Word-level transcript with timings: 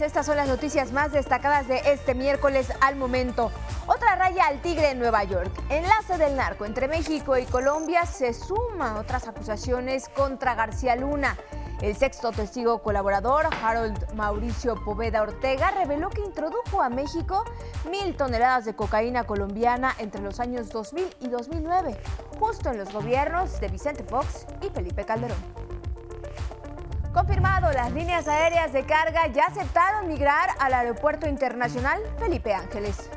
estas 0.00 0.26
son 0.26 0.36
las 0.36 0.48
noticias 0.48 0.92
más 0.92 1.12
destacadas 1.12 1.68
de 1.68 1.80
este 1.86 2.14
miércoles 2.14 2.72
al 2.80 2.96
momento. 2.96 3.52
Otra 3.86 4.16
raya 4.16 4.46
al 4.46 4.60
tigre 4.60 4.90
en 4.90 4.98
Nueva 4.98 5.24
York. 5.24 5.52
Enlace 5.68 6.18
del 6.18 6.36
narco 6.36 6.64
entre 6.64 6.88
México 6.88 7.36
y 7.36 7.44
Colombia 7.44 8.06
se 8.06 8.32
suma 8.32 8.98
otras 8.98 9.28
acusaciones 9.28 10.08
contra 10.08 10.54
García 10.54 10.96
Luna. 10.96 11.36
El 11.82 11.94
sexto 11.96 12.32
testigo 12.32 12.82
colaborador, 12.82 13.46
Harold 13.62 14.14
Mauricio 14.14 14.74
Poveda 14.84 15.22
Ortega, 15.22 15.70
reveló 15.72 16.08
que 16.08 16.22
introdujo 16.22 16.82
a 16.82 16.88
México 16.88 17.44
mil 17.90 18.16
toneladas 18.16 18.64
de 18.64 18.74
cocaína 18.74 19.24
colombiana 19.24 19.94
entre 19.98 20.22
los 20.22 20.40
años 20.40 20.70
2000 20.70 21.04
y 21.20 21.28
2009, 21.28 21.96
justo 22.38 22.70
en 22.70 22.78
los 22.78 22.92
gobiernos 22.92 23.60
de 23.60 23.68
Vicente 23.68 24.02
Fox 24.02 24.46
y 24.62 24.70
Felipe 24.70 25.04
Calderón. 25.04 25.63
Confirmado, 27.14 27.72
las 27.72 27.92
líneas 27.92 28.26
aéreas 28.26 28.72
de 28.72 28.84
carga 28.84 29.28
ya 29.28 29.44
aceptaron 29.44 30.08
migrar 30.08 30.48
al 30.58 30.74
Aeropuerto 30.74 31.28
Internacional 31.28 32.00
Felipe 32.18 32.52
Ángeles. 32.52 33.08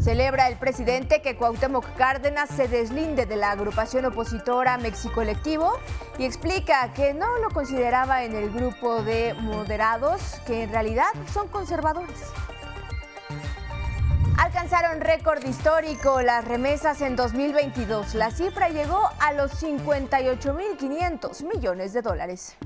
Celebra 0.00 0.48
el 0.48 0.56
presidente 0.56 1.20
que 1.20 1.36
Cuauhtémoc 1.36 1.84
Cárdenas 1.94 2.48
se 2.48 2.68
deslinde 2.68 3.26
de 3.26 3.36
la 3.36 3.50
agrupación 3.50 4.06
opositora 4.06 4.78
México 4.78 5.20
Electivo 5.20 5.74
y 6.18 6.24
explica 6.24 6.90
que 6.94 7.12
no 7.12 7.38
lo 7.40 7.50
consideraba 7.50 8.24
en 8.24 8.34
el 8.34 8.50
grupo 8.50 9.02
de 9.02 9.34
moderados, 9.34 10.40
que 10.46 10.62
en 10.62 10.70
realidad 10.70 11.12
son 11.34 11.48
conservadores. 11.48 12.32
Alcanzaron 14.42 15.00
récord 15.00 15.44
histórico 15.44 16.20
las 16.20 16.44
remesas 16.44 17.00
en 17.00 17.14
2022. 17.14 18.16
La 18.16 18.32
cifra 18.32 18.70
llegó 18.70 19.00
a 19.20 19.32
los 19.32 19.62
58.500 19.62 21.44
millones 21.44 21.92
de 21.92 22.02
dólares. 22.02 22.56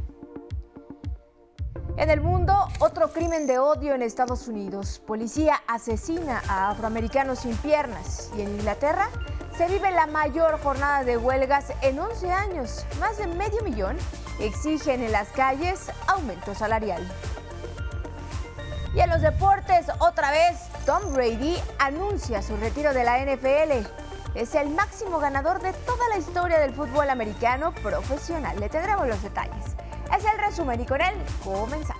En 1.99 2.09
el 2.09 2.23
mundo, 2.23 2.55
otro 2.79 3.13
crimen 3.13 3.47
de 3.47 3.59
odio 3.59 3.95
en 3.95 4.01
Estados 4.01 4.49
Unidos. 4.49 5.03
Policía 5.07 5.61
asesina 5.67 6.43
a 6.49 6.71
afroamericanos 6.71 7.41
sin 7.41 7.55
piernas. 7.59 8.31
Y 8.39 8.41
en 8.41 8.53
Inglaterra 8.53 9.11
se 9.59 9.67
vive 9.69 9.91
la 9.91 10.07
mayor 10.07 10.59
jornada 10.63 11.05
de 11.05 11.19
huelgas 11.19 11.75
en 11.83 11.99
11 11.99 12.33
años. 12.33 12.87
Más 12.99 13.19
de 13.19 13.27
medio 13.27 13.63
millón 13.63 13.99
exigen 14.41 15.03
en 15.03 15.13
las 15.13 15.29
calles 15.29 15.91
aumento 16.07 16.55
salarial. 16.55 17.07
Y 18.97 19.01
en 19.01 19.11
los 19.11 19.21
deportes, 19.21 19.89
otra 19.99 20.31
vez, 20.31 20.57
Tom 20.87 21.13
Brady 21.13 21.59
anuncia 21.79 22.41
su 22.41 22.57
retiro 22.57 22.95
de 22.95 23.05
la 23.05 23.19
NFL. 23.19 23.87
Es 24.35 24.55
el 24.55 24.71
máximo 24.71 25.19
ganador 25.19 25.61
de 25.61 25.75
toda 25.75 26.09
la 26.09 26.17
historia 26.17 26.59
del 26.59 26.73
fútbol 26.73 27.11
americano 27.11 27.75
profesional. 27.75 28.59
Le 28.59 28.71
tendremos 28.71 29.07
los 29.07 29.23
detalles. 29.23 29.77
Es 30.17 30.25
el 30.25 30.39
resumen 30.39 30.81
y 30.81 30.87
con 30.87 31.03
él 31.03 31.15
comenzamos. 31.45 31.96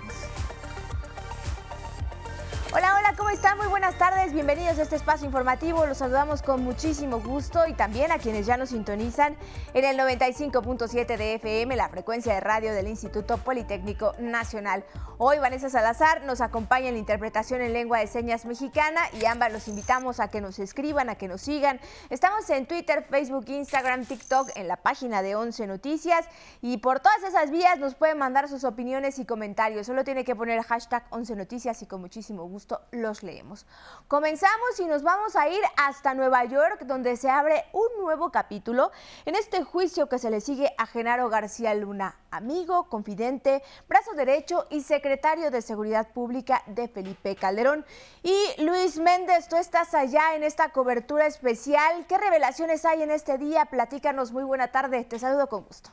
¿Cómo 3.27 3.35
están? 3.35 3.57
Muy 3.57 3.67
buenas 3.67 3.97
tardes, 3.97 4.31
bienvenidos 4.31 4.79
a 4.79 4.83
este 4.83 4.95
espacio 4.95 5.25
informativo. 5.25 5.85
Los 5.85 5.97
saludamos 5.97 6.41
con 6.41 6.63
muchísimo 6.63 7.19
gusto 7.19 7.67
y 7.67 7.73
también 7.73 8.09
a 8.13 8.19
quienes 8.19 8.45
ya 8.45 8.55
nos 8.55 8.69
sintonizan 8.69 9.35
en 9.73 9.83
el 9.83 9.97
95.7 9.99 11.17
de 11.17 11.33
FM, 11.33 11.75
la 11.75 11.89
frecuencia 11.89 12.33
de 12.33 12.39
radio 12.39 12.73
del 12.73 12.87
Instituto 12.87 13.37
Politécnico 13.37 14.13
Nacional. 14.17 14.85
Hoy 15.17 15.39
Vanessa 15.39 15.69
Salazar 15.69 16.23
nos 16.23 16.39
acompaña 16.39 16.87
en 16.87 16.93
la 16.93 16.99
interpretación 16.99 17.61
en 17.61 17.73
lengua 17.73 17.99
de 17.99 18.07
señas 18.07 18.45
mexicana 18.45 19.01
y 19.19 19.25
ambas 19.25 19.51
los 19.51 19.67
invitamos 19.67 20.21
a 20.21 20.29
que 20.29 20.39
nos 20.39 20.57
escriban, 20.59 21.09
a 21.09 21.15
que 21.15 21.27
nos 21.27 21.41
sigan. 21.41 21.81
Estamos 22.09 22.49
en 22.49 22.65
Twitter, 22.65 23.05
Facebook, 23.09 23.45
Instagram, 23.49 24.05
TikTok, 24.05 24.51
en 24.55 24.69
la 24.69 24.77
página 24.77 25.21
de 25.21 25.35
11 25.35 25.67
Noticias 25.67 26.25
y 26.61 26.77
por 26.77 27.01
todas 27.01 27.23
esas 27.23 27.51
vías 27.51 27.77
nos 27.77 27.95
pueden 27.95 28.19
mandar 28.19 28.47
sus 28.47 28.63
opiniones 28.63 29.19
y 29.19 29.25
comentarios. 29.25 29.87
Solo 29.87 30.05
tiene 30.05 30.23
que 30.23 30.35
poner 30.35 30.61
hashtag 30.61 31.03
11 31.09 31.35
Noticias 31.35 31.81
y 31.81 31.87
con 31.87 31.99
muchísimo 31.99 32.47
gusto 32.47 32.79
los 32.91 33.16
leemos. 33.23 33.65
Comenzamos 34.07 34.79
y 34.79 34.85
nos 34.85 35.03
vamos 35.03 35.35
a 35.35 35.49
ir 35.49 35.61
hasta 35.75 36.13
Nueva 36.13 36.45
York, 36.45 36.81
donde 36.85 37.17
se 37.17 37.29
abre 37.29 37.65
un 37.73 37.87
nuevo 38.01 38.31
capítulo 38.31 38.91
en 39.25 39.35
este 39.35 39.63
juicio 39.63 40.07
que 40.07 40.19
se 40.19 40.29
le 40.29 40.41
sigue 40.41 40.73
a 40.77 40.85
Genaro 40.85 41.29
García 41.29 41.73
Luna, 41.73 42.17
amigo, 42.31 42.89
confidente, 42.89 43.63
brazo 43.87 44.13
derecho 44.13 44.67
y 44.69 44.81
secretario 44.81 45.51
de 45.51 45.61
Seguridad 45.61 46.11
Pública 46.13 46.63
de 46.67 46.87
Felipe 46.87 47.35
Calderón. 47.35 47.85
Y 48.23 48.61
Luis 48.61 48.99
Méndez, 48.99 49.49
tú 49.49 49.55
estás 49.55 49.93
allá 49.93 50.35
en 50.35 50.43
esta 50.43 50.69
cobertura 50.69 51.25
especial. 51.25 52.05
¿Qué 52.07 52.17
revelaciones 52.17 52.85
hay 52.85 53.01
en 53.01 53.11
este 53.11 53.37
día? 53.37 53.65
Platícanos, 53.65 54.31
muy 54.31 54.43
buena 54.43 54.69
tarde, 54.71 55.03
te 55.03 55.19
saludo 55.19 55.47
con 55.47 55.63
gusto. 55.63 55.91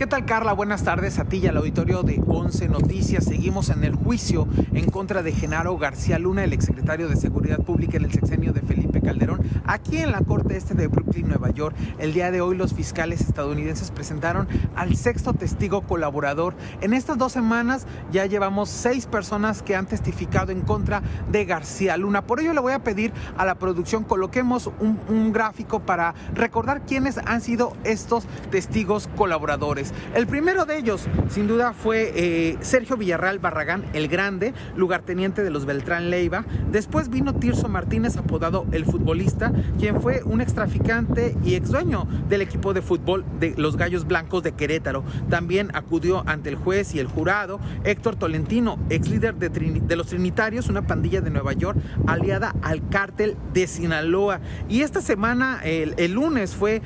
¿Qué 0.00 0.06
tal 0.06 0.24
Carla? 0.24 0.54
Buenas 0.54 0.82
tardes 0.82 1.18
a 1.18 1.26
ti 1.26 1.40
y 1.42 1.46
al 1.46 1.58
auditorio 1.58 2.02
de 2.02 2.22
11 2.26 2.70
Noticias. 2.70 3.22
Seguimos 3.22 3.68
en 3.68 3.84
el 3.84 3.94
juicio 3.94 4.48
en 4.72 4.90
contra 4.90 5.22
de 5.22 5.30
Genaro 5.30 5.76
García 5.76 6.18
Luna, 6.18 6.42
el 6.42 6.54
exsecretario 6.54 7.06
de 7.06 7.16
Seguridad 7.16 7.58
Pública 7.58 7.98
en 7.98 8.06
el 8.06 8.10
sexenio 8.10 8.54
de 8.54 8.62
Felipe 8.62 9.02
Calderón, 9.02 9.42
aquí 9.66 9.98
en 9.98 10.10
la 10.12 10.22
Corte 10.22 10.56
Este 10.56 10.72
de 10.72 10.86
Brooklyn, 10.86 11.28
Nueva 11.28 11.50
York. 11.50 11.76
El 11.98 12.14
día 12.14 12.30
de 12.30 12.40
hoy 12.40 12.56
los 12.56 12.72
fiscales 12.72 13.20
estadounidenses 13.20 13.90
presentaron 13.90 14.48
al 14.74 14.96
sexto 14.96 15.34
testigo 15.34 15.82
colaborador. 15.82 16.54
En 16.80 16.94
estas 16.94 17.18
dos 17.18 17.32
semanas 17.32 17.86
ya 18.10 18.24
llevamos 18.24 18.70
seis 18.70 19.04
personas 19.04 19.62
que 19.62 19.76
han 19.76 19.84
testificado 19.84 20.50
en 20.50 20.62
contra 20.62 21.02
de 21.30 21.44
García 21.44 21.98
Luna. 21.98 22.26
Por 22.26 22.40
ello 22.40 22.54
le 22.54 22.60
voy 22.60 22.72
a 22.72 22.82
pedir 22.82 23.12
a 23.36 23.44
la 23.44 23.56
producción 23.56 24.04
coloquemos 24.04 24.70
un, 24.80 24.98
un 25.10 25.30
gráfico 25.30 25.80
para 25.80 26.14
recordar 26.32 26.86
quiénes 26.86 27.18
han 27.18 27.42
sido 27.42 27.76
estos 27.84 28.24
testigos 28.50 29.10
colaboradores. 29.14 29.89
El 30.14 30.26
primero 30.26 30.64
de 30.64 30.78
ellos, 30.78 31.06
sin 31.28 31.46
duda, 31.46 31.72
fue 31.72 32.12
eh, 32.14 32.58
Sergio 32.60 32.96
Villarreal 32.96 33.38
Barragán, 33.38 33.84
el 33.92 34.08
grande, 34.08 34.54
lugarteniente 34.76 35.42
de 35.42 35.50
los 35.50 35.66
Beltrán 35.66 36.10
Leiva. 36.10 36.44
Después 36.70 37.08
vino 37.08 37.34
Tirso 37.34 37.68
Martínez, 37.68 38.16
apodado 38.16 38.66
el 38.72 38.84
futbolista, 38.84 39.52
quien 39.78 40.00
fue 40.00 40.22
un 40.24 40.40
extraficante 40.40 41.36
y 41.44 41.54
ex 41.54 41.70
dueño 41.70 42.06
del 42.28 42.42
equipo 42.42 42.72
de 42.74 42.82
fútbol 42.82 43.24
de 43.38 43.54
los 43.56 43.76
Gallos 43.76 44.06
Blancos 44.06 44.42
de 44.42 44.52
Querétaro. 44.52 45.04
También 45.28 45.70
acudió 45.74 46.22
ante 46.26 46.48
el 46.50 46.56
juez 46.56 46.94
y 46.94 46.98
el 46.98 47.06
jurado 47.06 47.60
Héctor 47.84 48.16
Tolentino, 48.16 48.78
ex 48.90 49.08
líder 49.08 49.34
de, 49.36 49.96
los 49.96 50.08
Trinitarios, 50.08 50.68
una 50.68 50.86
pandilla 50.86 51.20
de 51.20 51.30
Nueva 51.30 51.52
York 51.52 51.78
aliada 52.06 52.54
al 52.62 52.88
cártel 52.88 53.36
de 53.52 53.66
Sinaloa. 53.66 54.40
Y 54.68 54.82
esta 54.82 55.00
semana, 55.00 55.60
el, 55.64 56.12
lunes, 56.12 56.54
fue 56.54 56.82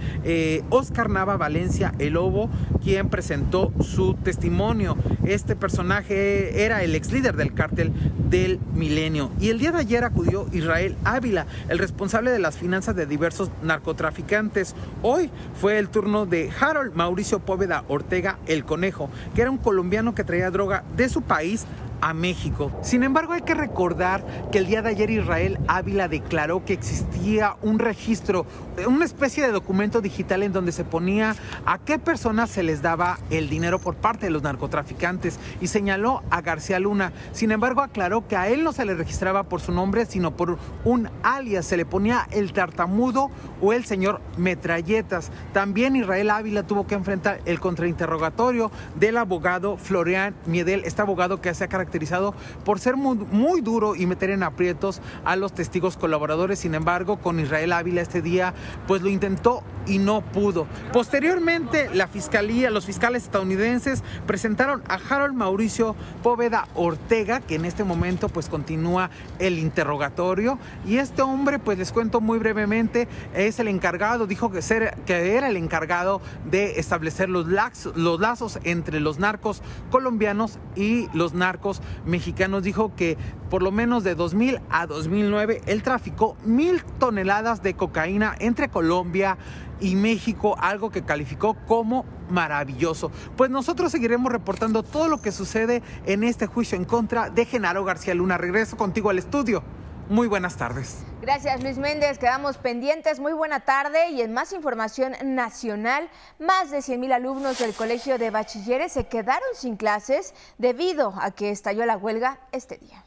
Oscar 0.70 1.06
eh, 1.06 1.12
Nava 1.12 1.36
Valencia, 1.36 1.92
el 1.98 2.14
Lobo, 2.14 2.48
quien 2.82 2.93
presentó 3.02 3.72
su 3.80 4.14
testimonio. 4.14 4.96
Este 5.24 5.56
personaje 5.56 6.64
era 6.64 6.82
el 6.84 6.94
ex 6.94 7.10
líder 7.10 7.34
del 7.34 7.52
cártel 7.54 7.92
del 8.30 8.60
milenio. 8.74 9.32
Y 9.40 9.48
el 9.48 9.58
día 9.58 9.72
de 9.72 9.78
ayer 9.78 10.04
acudió 10.04 10.46
Israel 10.52 10.96
Ávila, 11.04 11.46
el 11.68 11.78
responsable 11.78 12.30
de 12.30 12.38
las 12.38 12.56
finanzas 12.56 12.94
de 12.94 13.06
diversos 13.06 13.50
narcotraficantes. 13.62 14.74
Hoy 15.02 15.30
fue 15.60 15.78
el 15.78 15.88
turno 15.88 16.26
de 16.26 16.50
Harold 16.60 16.94
Mauricio 16.94 17.40
Póveda 17.40 17.84
Ortega, 17.88 18.38
el 18.46 18.64
conejo, 18.64 19.10
que 19.34 19.42
era 19.42 19.50
un 19.50 19.58
colombiano 19.58 20.14
que 20.14 20.24
traía 20.24 20.50
droga 20.50 20.84
de 20.96 21.08
su 21.08 21.22
país 21.22 21.66
México. 22.12 22.70
Sin 22.82 23.02
embargo, 23.02 23.32
hay 23.32 23.42
que 23.42 23.54
recordar 23.54 24.24
que 24.52 24.58
el 24.58 24.66
día 24.66 24.82
de 24.82 24.90
ayer 24.90 25.10
Israel 25.10 25.58
Ávila 25.68 26.08
declaró 26.08 26.64
que 26.64 26.74
existía 26.74 27.56
un 27.62 27.78
registro, 27.78 28.46
una 28.86 29.04
especie 29.04 29.44
de 29.44 29.52
documento 29.52 30.00
digital 30.00 30.42
en 30.42 30.52
donde 30.52 30.72
se 30.72 30.84
ponía 30.84 31.36
a 31.64 31.78
qué 31.78 31.98
personas 31.98 32.50
se 32.50 32.62
les 32.62 32.82
daba 32.82 33.18
el 33.30 33.48
dinero 33.48 33.78
por 33.78 33.94
parte 33.94 34.26
de 34.26 34.30
los 34.30 34.42
narcotraficantes 34.42 35.38
y 35.60 35.68
señaló 35.68 36.22
a 36.30 36.42
García 36.42 36.78
Luna. 36.78 37.12
Sin 37.32 37.52
embargo, 37.52 37.80
aclaró 37.80 38.26
que 38.26 38.36
a 38.36 38.48
él 38.48 38.64
no 38.64 38.72
se 38.72 38.84
le 38.84 38.94
registraba 38.94 39.44
por 39.44 39.60
su 39.60 39.72
nombre, 39.72 40.06
sino 40.06 40.36
por 40.36 40.58
un 40.84 41.08
alias. 41.22 41.66
Se 41.66 41.76
le 41.76 41.86
ponía 41.86 42.26
el 42.32 42.52
tartamudo 42.52 43.30
o 43.60 43.72
el 43.72 43.84
señor 43.84 44.20
Metralletas. 44.36 45.30
También 45.52 45.96
Israel 45.96 46.30
Ávila 46.30 46.64
tuvo 46.64 46.86
que 46.86 46.94
enfrentar 46.94 47.40
el 47.44 47.60
contrainterrogatorio 47.60 48.70
del 48.96 49.16
abogado 49.16 49.76
Florian 49.76 50.34
Miedel, 50.46 50.82
este 50.84 51.02
abogado 51.02 51.40
que 51.40 51.48
hace 51.48 51.64
características 51.94 52.34
por 52.64 52.80
ser 52.80 52.96
muy, 52.96 53.60
duro 53.60 53.94
y 53.94 54.06
meter 54.06 54.30
en 54.30 54.42
aprietos 54.42 55.00
a 55.24 55.36
los 55.36 55.52
testigos 55.52 55.96
colaboradores. 55.96 56.58
Sin 56.58 56.74
embargo, 56.74 57.18
con 57.18 57.40
Israel 57.40 57.72
Ávila 57.72 58.02
este 58.02 58.20
día, 58.20 58.54
pues 58.86 59.02
lo 59.02 59.08
intentó 59.08 59.62
y 59.86 59.98
no 59.98 60.20
pudo. 60.20 60.66
Posteriormente, 60.92 61.90
la 61.92 62.06
fiscalía, 62.06 62.70
los 62.70 62.86
fiscales 62.86 63.24
estadounidenses 63.24 64.02
presentaron 64.26 64.82
a 64.88 64.94
Harold 64.94 65.34
Mauricio 65.34 65.96
Póveda 66.22 66.68
Ortega, 66.74 67.40
que 67.40 67.56
en 67.56 67.64
este 67.64 67.84
momento 67.84 68.28
pues 68.28 68.48
continúa 68.48 69.10
el 69.38 69.58
interrogatorio. 69.58 70.58
Y 70.86 70.98
este 70.98 71.22
hombre, 71.22 71.58
pues 71.58 71.78
les 71.78 71.92
cuento 71.92 72.20
muy 72.20 72.38
brevemente, 72.38 73.08
es 73.34 73.58
el 73.58 73.68
encargado, 73.68 74.26
dijo 74.26 74.50
que, 74.50 74.62
ser, 74.62 74.96
que 75.06 75.36
era 75.36 75.48
el 75.48 75.56
encargado 75.56 76.20
de 76.50 76.78
establecer 76.78 77.28
los, 77.28 77.46
los 77.94 78.20
lazos 78.20 78.58
entre 78.64 79.00
los 79.00 79.18
narcos 79.18 79.62
colombianos 79.90 80.58
y 80.76 81.08
los 81.12 81.34
narcos 81.34 81.80
mexicanos 82.04 82.62
dijo 82.62 82.94
que 82.96 83.16
por 83.50 83.62
lo 83.62 83.70
menos 83.70 84.04
de 84.04 84.14
2000 84.14 84.60
a 84.70 84.86
2009 84.86 85.62
él 85.66 85.82
traficó 85.82 86.36
mil 86.44 86.82
toneladas 86.98 87.62
de 87.62 87.74
cocaína 87.74 88.34
entre 88.38 88.68
Colombia 88.68 89.38
y 89.80 89.96
México 89.96 90.56
algo 90.58 90.90
que 90.90 91.02
calificó 91.02 91.54
como 91.66 92.04
maravilloso. 92.28 93.10
Pues 93.36 93.50
nosotros 93.50 93.92
seguiremos 93.92 94.32
reportando 94.32 94.82
todo 94.82 95.08
lo 95.08 95.20
que 95.20 95.32
sucede 95.32 95.82
en 96.06 96.24
este 96.24 96.46
juicio 96.46 96.76
en 96.76 96.84
contra 96.84 97.30
de 97.30 97.44
Genaro 97.44 97.84
García 97.84 98.14
Luna. 98.14 98.38
Regreso 98.38 98.76
contigo 98.76 99.10
al 99.10 99.18
estudio. 99.18 99.62
Muy 100.08 100.28
buenas 100.28 100.56
tardes. 100.56 101.02
Gracias 101.22 101.62
Luis 101.62 101.78
Méndez, 101.78 102.18
quedamos 102.18 102.58
pendientes. 102.58 103.18
Muy 103.18 103.32
buena 103.32 103.60
tarde 103.60 104.10
y 104.10 104.20
en 104.20 104.34
más 104.34 104.52
información 104.52 105.14
nacional, 105.24 106.10
más 106.38 106.70
de 106.70 106.82
100 106.82 107.00
mil 107.00 107.12
alumnos 107.12 107.58
del 107.58 107.72
Colegio 107.72 108.18
de 108.18 108.28
Bachilleres 108.28 108.92
se 108.92 109.06
quedaron 109.06 109.48
sin 109.54 109.76
clases 109.76 110.34
debido 110.58 111.14
a 111.18 111.30
que 111.30 111.50
estalló 111.50 111.86
la 111.86 111.96
huelga 111.96 112.38
este 112.52 112.76
día. 112.76 113.02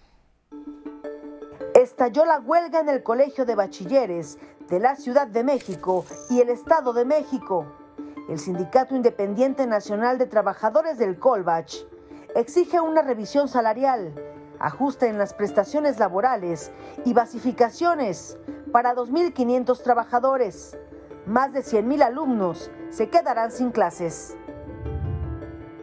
Estalló 1.75 2.25
la 2.25 2.39
huelga 2.39 2.79
en 2.79 2.89
el 2.89 3.03
Colegio 3.03 3.45
de 3.45 3.53
Bachilleres 3.53 4.39
de 4.69 4.79
la 4.79 4.95
Ciudad 4.95 5.27
de 5.27 5.43
México 5.43 6.05
y 6.29 6.41
el 6.41 6.49
Estado 6.49 6.93
de 6.93 7.05
México. 7.05 7.65
El 8.29 8.39
Sindicato 8.39 8.95
Independiente 8.95 9.65
Nacional 9.67 10.17
de 10.17 10.25
Trabajadores 10.25 10.97
del 10.97 11.17
Colbach 11.19 11.73
exige 12.35 12.81
una 12.81 13.01
revisión 13.01 13.47
salarial 13.47 14.13
ajuste 14.59 15.07
en 15.07 15.17
las 15.17 15.33
prestaciones 15.33 15.99
laborales 15.99 16.71
y 17.05 17.13
basificaciones 17.13 18.37
para 18.71 18.95
2.500 18.95 19.81
trabajadores. 19.81 20.77
Más 21.25 21.53
de 21.53 21.59
100.000 21.59 22.03
alumnos 22.03 22.71
se 22.89 23.09
quedarán 23.09 23.51
sin 23.51 23.71
clases. 23.71 24.37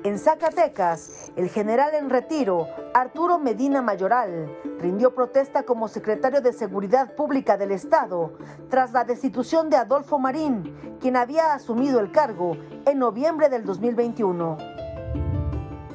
En 0.04 0.18
Zacatecas, 0.18 1.32
el 1.34 1.48
general 1.48 1.94
en 1.94 2.10
retiro, 2.10 2.68
Arturo 2.92 3.38
Medina 3.38 3.80
Mayoral, 3.80 4.54
rindió 4.78 5.14
protesta 5.14 5.62
como 5.62 5.88
secretario 5.88 6.42
de 6.42 6.52
Seguridad 6.52 7.14
Pública 7.14 7.56
del 7.56 7.70
Estado 7.70 8.34
tras 8.68 8.92
la 8.92 9.04
destitución 9.04 9.70
de 9.70 9.78
Adolfo 9.78 10.18
Marín, 10.18 10.98
quien 11.00 11.16
había 11.16 11.54
asumido 11.54 12.00
el 12.00 12.12
cargo 12.12 12.54
en 12.84 12.98
noviembre 12.98 13.48
del 13.48 13.64
2021. 13.64 14.58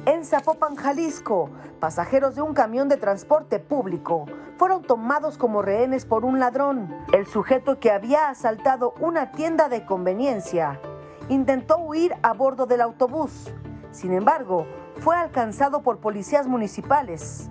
En 0.06 0.24
Zapopan, 0.24 0.74
Jalisco, 0.74 1.48
pasajeros 1.78 2.34
de 2.34 2.42
un 2.42 2.52
camión 2.52 2.88
de 2.88 2.96
transporte 2.96 3.60
público 3.60 4.26
fueron 4.56 4.82
tomados 4.82 5.38
como 5.38 5.62
rehenes 5.62 6.04
por 6.04 6.24
un 6.24 6.40
ladrón. 6.40 6.92
El 7.12 7.28
sujeto 7.28 7.78
que 7.78 7.92
había 7.92 8.28
asaltado 8.28 8.92
una 8.98 9.30
tienda 9.30 9.68
de 9.68 9.86
conveniencia 9.86 10.80
intentó 11.28 11.78
huir 11.78 12.16
a 12.22 12.32
bordo 12.32 12.66
del 12.66 12.80
autobús. 12.80 13.52
Sin 13.90 14.12
embargo, 14.12 14.66
fue 15.00 15.16
alcanzado 15.16 15.82
por 15.82 15.98
policías 15.98 16.46
municipales. 16.46 17.50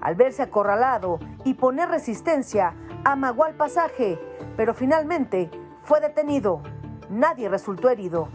Al 0.00 0.14
verse 0.14 0.42
acorralado 0.42 1.18
y 1.44 1.54
poner 1.54 1.88
resistencia, 1.88 2.74
amagó 3.04 3.44
al 3.44 3.54
pasaje, 3.54 4.18
pero 4.56 4.74
finalmente 4.74 5.50
fue 5.82 6.00
detenido. 6.00 6.62
Nadie 7.10 7.48
resultó 7.48 7.90
herido. 7.90 8.28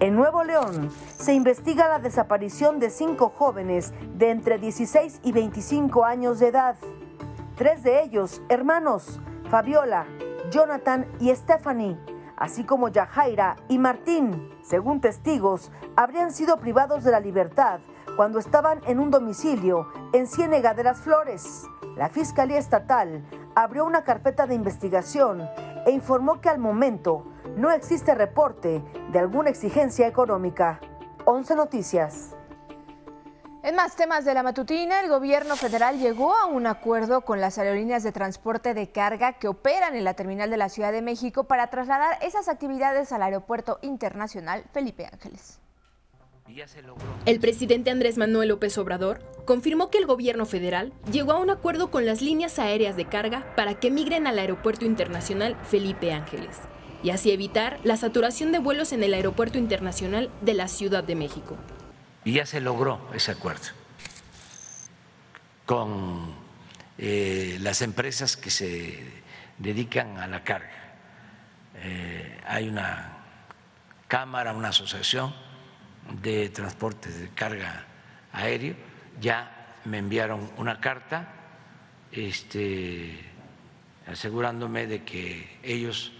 En 0.00 0.16
Nuevo 0.16 0.44
León 0.44 0.90
se 0.90 1.32
investiga 1.32 1.88
la 1.88 1.98
desaparición 1.98 2.78
de 2.78 2.90
cinco 2.90 3.32
jóvenes 3.34 3.94
de 4.14 4.30
entre 4.30 4.58
16 4.58 5.20
y 5.22 5.32
25 5.32 6.04
años 6.04 6.38
de 6.40 6.48
edad. 6.48 6.76
Tres 7.56 7.82
de 7.82 8.02
ellos, 8.02 8.42
hermanos, 8.48 9.20
Fabiola, 9.48 10.06
Jonathan 10.50 11.06
y 11.20 11.34
Stephanie, 11.34 11.96
así 12.36 12.64
como 12.64 12.88
Yajaira 12.88 13.56
y 13.68 13.78
Martín, 13.78 14.50
según 14.62 15.00
testigos, 15.00 15.70
habrían 15.96 16.32
sido 16.32 16.58
privados 16.58 17.04
de 17.04 17.10
la 17.10 17.20
libertad 17.20 17.80
cuando 18.16 18.38
estaban 18.38 18.80
en 18.86 19.00
un 19.00 19.10
domicilio 19.10 19.88
en 20.12 20.26
Ciénega 20.26 20.74
de 20.74 20.84
las 20.84 21.00
Flores. 21.00 21.64
La 21.96 22.08
Fiscalía 22.08 22.58
Estatal 22.58 23.24
abrió 23.54 23.84
una 23.84 24.04
carpeta 24.04 24.46
de 24.46 24.54
investigación 24.54 25.42
e 25.86 25.90
informó 25.90 26.40
que 26.40 26.48
al 26.48 26.58
momento 26.58 27.24
no 27.56 27.70
existe 27.70 28.14
reporte 28.14 28.82
de 29.12 29.18
alguna 29.18 29.50
exigencia 29.50 30.06
económica. 30.06 30.80
11 31.24 31.56
Noticias. 31.56 32.36
En 33.64 33.76
más 33.76 33.96
temas 33.96 34.26
de 34.26 34.34
la 34.34 34.42
matutina, 34.42 35.00
el 35.00 35.08
gobierno 35.08 35.56
federal 35.56 35.98
llegó 35.98 36.36
a 36.36 36.44
un 36.44 36.66
acuerdo 36.66 37.22
con 37.22 37.40
las 37.40 37.56
aerolíneas 37.56 38.02
de 38.02 38.12
transporte 38.12 38.74
de 38.74 38.90
carga 38.90 39.38
que 39.38 39.48
operan 39.48 39.96
en 39.96 40.04
la 40.04 40.12
terminal 40.12 40.50
de 40.50 40.58
la 40.58 40.68
Ciudad 40.68 40.92
de 40.92 41.00
México 41.00 41.44
para 41.44 41.70
trasladar 41.70 42.18
esas 42.20 42.48
actividades 42.48 43.10
al 43.10 43.22
Aeropuerto 43.22 43.78
Internacional 43.80 44.64
Felipe 44.74 45.08
Ángeles. 45.10 45.60
El 47.24 47.40
presidente 47.40 47.90
Andrés 47.90 48.18
Manuel 48.18 48.50
López 48.50 48.76
Obrador 48.76 49.22
confirmó 49.46 49.88
que 49.88 49.96
el 49.96 50.04
gobierno 50.04 50.44
federal 50.44 50.92
llegó 51.10 51.32
a 51.32 51.38
un 51.38 51.48
acuerdo 51.48 51.90
con 51.90 52.04
las 52.04 52.20
líneas 52.20 52.58
aéreas 52.58 52.96
de 52.96 53.06
carga 53.06 53.46
para 53.56 53.80
que 53.80 53.90
migren 53.90 54.26
al 54.26 54.38
Aeropuerto 54.38 54.84
Internacional 54.84 55.56
Felipe 55.62 56.12
Ángeles 56.12 56.58
y 57.02 57.08
así 57.08 57.32
evitar 57.32 57.80
la 57.82 57.96
saturación 57.96 58.52
de 58.52 58.58
vuelos 58.58 58.92
en 58.92 59.02
el 59.02 59.14
Aeropuerto 59.14 59.56
Internacional 59.56 60.30
de 60.42 60.52
la 60.52 60.68
Ciudad 60.68 61.02
de 61.02 61.14
México. 61.14 61.56
Y 62.24 62.32
ya 62.32 62.46
se 62.46 62.60
logró 62.60 63.10
ese 63.14 63.32
acuerdo 63.32 63.68
con 65.66 66.34
eh, 66.98 67.58
las 67.60 67.82
empresas 67.82 68.36
que 68.36 68.50
se 68.50 69.22
dedican 69.58 70.18
a 70.18 70.26
la 70.26 70.44
carga. 70.44 70.70
Eh, 71.76 72.40
hay 72.46 72.68
una 72.68 73.18
cámara, 74.08 74.52
una 74.52 74.68
asociación 74.68 75.34
de 76.22 76.48
transportes 76.50 77.18
de 77.20 77.28
carga 77.30 77.84
aéreo, 78.32 78.74
ya 79.20 79.78
me 79.84 79.98
enviaron 79.98 80.50
una 80.56 80.80
carta 80.80 81.28
este, 82.12 83.18
asegurándome 84.06 84.86
de 84.86 85.02
que 85.04 85.58
ellos 85.62 86.12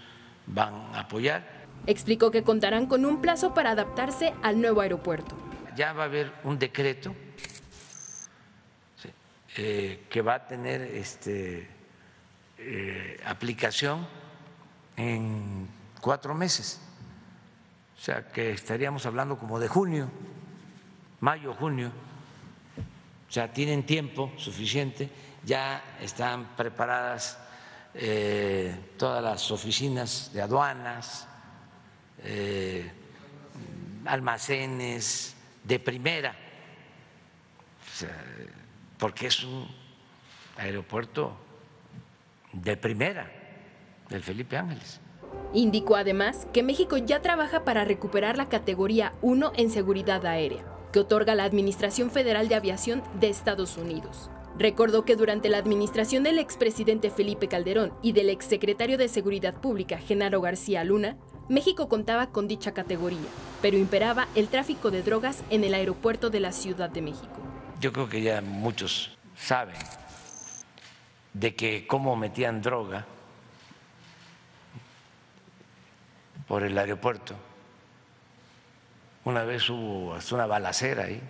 van 0.47 0.73
a 0.93 1.01
apoyar. 1.01 1.65
Explicó 1.87 2.31
que 2.31 2.43
contarán 2.43 2.87
con 2.87 3.05
un 3.05 3.21
plazo 3.21 3.53
para 3.53 3.71
adaptarse 3.71 4.33
al 4.41 4.59
nuevo 4.59 4.81
aeropuerto. 4.81 5.35
Ya 5.75 5.91
va 5.91 6.03
a 6.03 6.05
haber 6.05 6.31
un 6.45 6.57
decreto 6.57 7.13
eh, 9.57 10.05
que 10.09 10.21
va 10.21 10.35
a 10.35 10.47
tener 10.47 10.81
este, 10.81 11.67
eh, 12.57 13.21
aplicación 13.25 14.07
en 14.95 15.67
cuatro 15.99 16.33
meses. 16.33 16.79
O 17.97 18.01
sea 18.01 18.27
que 18.29 18.51
estaríamos 18.51 19.05
hablando 19.05 19.37
como 19.37 19.59
de 19.59 19.67
junio, 19.67 20.09
mayo, 21.19 21.53
junio. 21.53 21.91
O 23.27 23.31
sea, 23.31 23.51
tienen 23.51 23.85
tiempo 23.85 24.31
suficiente, 24.37 25.09
ya 25.43 25.83
están 26.01 26.55
preparadas 26.55 27.37
eh, 27.93 28.93
todas 28.97 29.21
las 29.21 29.51
oficinas 29.51 30.31
de 30.33 30.41
aduanas, 30.41 31.27
almacenes 34.05 35.34
de 35.67 35.79
primera, 35.79 36.35
porque 38.97 39.27
es 39.27 39.43
un 39.43 39.67
aeropuerto 40.57 41.35
de 42.53 42.77
primera 42.77 43.31
del 44.09 44.23
Felipe 44.23 44.57
Ángeles. 44.57 44.99
Indicó 45.53 45.95
además 45.95 46.47
que 46.53 46.63
México 46.63 46.97
ya 46.97 47.21
trabaja 47.21 47.65
para 47.65 47.83
recuperar 47.83 48.37
la 48.37 48.47
categoría 48.47 49.13
1 49.21 49.53
en 49.55 49.69
seguridad 49.69 50.25
aérea, 50.25 50.63
que 50.93 50.99
otorga 50.99 51.35
la 51.35 51.43
Administración 51.43 52.11
Federal 52.11 52.47
de 52.47 52.55
Aviación 52.55 53.03
de 53.19 53.29
Estados 53.29 53.77
Unidos. 53.77 54.29
Recordó 54.57 55.03
que 55.03 55.17
durante 55.17 55.49
la 55.49 55.57
administración 55.57 56.23
del 56.23 56.39
expresidente 56.39 57.09
Felipe 57.09 57.49
Calderón 57.49 57.93
y 58.01 58.13
del 58.13 58.29
exsecretario 58.29 58.97
de 58.97 59.09
Seguridad 59.09 59.59
Pública 59.59 59.97
Genaro 59.97 60.39
García 60.39 60.85
Luna, 60.85 61.17
México 61.47 61.87
contaba 61.87 62.27
con 62.27 62.47
dicha 62.47 62.73
categoría, 62.73 63.29
pero 63.61 63.77
imperaba 63.77 64.27
el 64.33 64.47
tráfico 64.47 64.89
de 64.89 65.03
drogas 65.03 65.43
en 65.51 65.63
el 65.63 65.75
aeropuerto 65.75 66.31
de 66.31 66.39
la 66.39 66.51
Ciudad 66.51 66.89
de 66.89 67.03
México. 67.03 67.39
Yo 67.79 67.93
creo 67.93 68.09
que 68.09 68.21
ya 68.21 68.41
muchos 68.41 69.15
saben 69.35 69.75
de 71.33 71.53
que 71.53 71.85
cómo 71.85 72.15
metían 72.15 72.63
droga 72.63 73.05
por 76.47 76.63
el 76.63 76.75
aeropuerto. 76.77 77.35
Una 79.23 79.43
vez 79.43 79.69
hubo 79.69 80.15
hasta 80.15 80.33
una 80.33 80.47
balacera 80.47 81.03
ahí, 81.03 81.21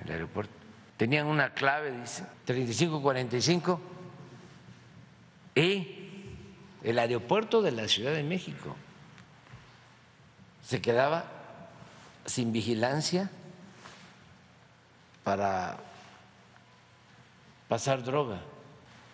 en 0.00 0.06
el 0.06 0.12
aeropuerto 0.12 0.62
tenían 0.96 1.26
una 1.26 1.52
clave, 1.52 1.90
dice, 1.90 2.24
3545, 2.44 3.80
y 5.54 5.98
el 6.82 6.98
aeropuerto 6.98 7.60
de 7.60 7.72
la 7.72 7.88
Ciudad 7.88 8.12
de 8.12 8.22
México 8.22 8.74
se 10.72 10.80
quedaba 10.80 11.24
sin 12.24 12.50
vigilancia 12.50 13.28
para 15.22 15.76
pasar 17.68 18.02
droga, 18.02 18.38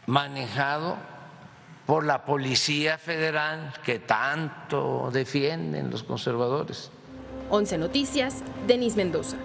manejado 0.06 0.96
por 1.84 2.04
la 2.04 2.24
Policía 2.24 2.96
Federal 2.96 3.74
que 3.84 3.98
tanto 3.98 5.10
defienden 5.12 5.90
los 5.90 6.04
conservadores. 6.04 6.92
11 7.50 7.78
Noticias, 7.78 8.44
Denis 8.68 8.94
Mendoza. 8.94 9.36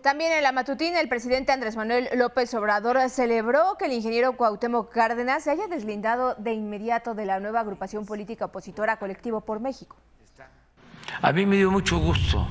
También 0.00 0.30
en 0.30 0.44
la 0.44 0.52
matutina, 0.52 1.00
el 1.00 1.08
presidente 1.08 1.50
Andrés 1.50 1.74
Manuel 1.74 2.08
López 2.14 2.54
Obrador 2.54 3.10
celebró 3.10 3.74
que 3.80 3.86
el 3.86 3.94
ingeniero 3.94 4.36
Cuauhtémoc 4.36 4.92
Cárdenas 4.92 5.42
se 5.42 5.50
haya 5.50 5.66
deslindado 5.66 6.36
de 6.36 6.52
inmediato 6.52 7.14
de 7.14 7.26
la 7.26 7.40
nueva 7.40 7.58
agrupación 7.58 8.06
política 8.06 8.44
opositora 8.44 9.00
Colectivo 9.00 9.40
por 9.40 9.58
México. 9.58 9.96
A 11.20 11.32
mí 11.32 11.46
me 11.46 11.56
dio 11.56 11.70
mucho 11.70 11.98
gusto 11.98 12.46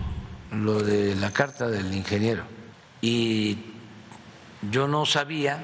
lo 0.52 0.82
de 0.82 1.16
la 1.16 1.32
carta 1.32 1.68
del 1.68 1.94
ingeniero. 1.94 2.44
Y 3.02 3.58
yo 4.70 4.88
no 4.88 5.06
sabía, 5.06 5.64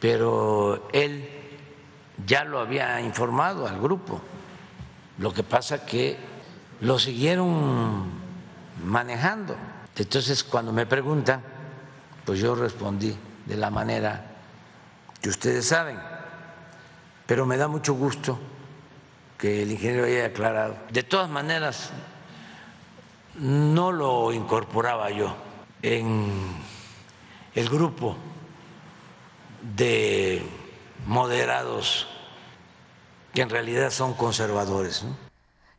pero 0.00 0.88
él 0.92 1.28
ya 2.26 2.44
lo 2.44 2.60
había 2.60 3.00
informado 3.00 3.66
al 3.66 3.80
grupo. 3.80 4.20
Lo 5.18 5.32
que 5.32 5.42
pasa 5.42 5.84
que 5.84 6.16
lo 6.80 6.98
siguieron 6.98 8.10
manejando. 8.84 9.56
Entonces, 9.96 10.42
cuando 10.42 10.72
me 10.72 10.86
preguntan, 10.86 11.42
pues 12.24 12.40
yo 12.40 12.54
respondí 12.54 13.16
de 13.46 13.56
la 13.56 13.70
manera 13.70 14.26
que 15.20 15.28
ustedes 15.28 15.66
saben, 15.66 15.98
pero 17.26 17.46
me 17.46 17.56
da 17.56 17.68
mucho 17.68 17.94
gusto 17.94 18.38
que 19.38 19.62
el 19.62 19.72
ingeniero 19.72 20.06
haya 20.06 20.26
aclarado. 20.26 20.76
De 20.90 21.02
todas 21.02 21.28
maneras, 21.28 21.90
no 23.34 23.92
lo 23.92 24.32
incorporaba 24.32 25.10
yo 25.10 25.34
en 25.82 26.30
el 27.54 27.68
grupo 27.68 28.16
de 29.76 30.42
moderados 31.06 32.06
que 33.32 33.42
en 33.42 33.50
realidad 33.50 33.90
son 33.90 34.14
conservadores. 34.14 35.04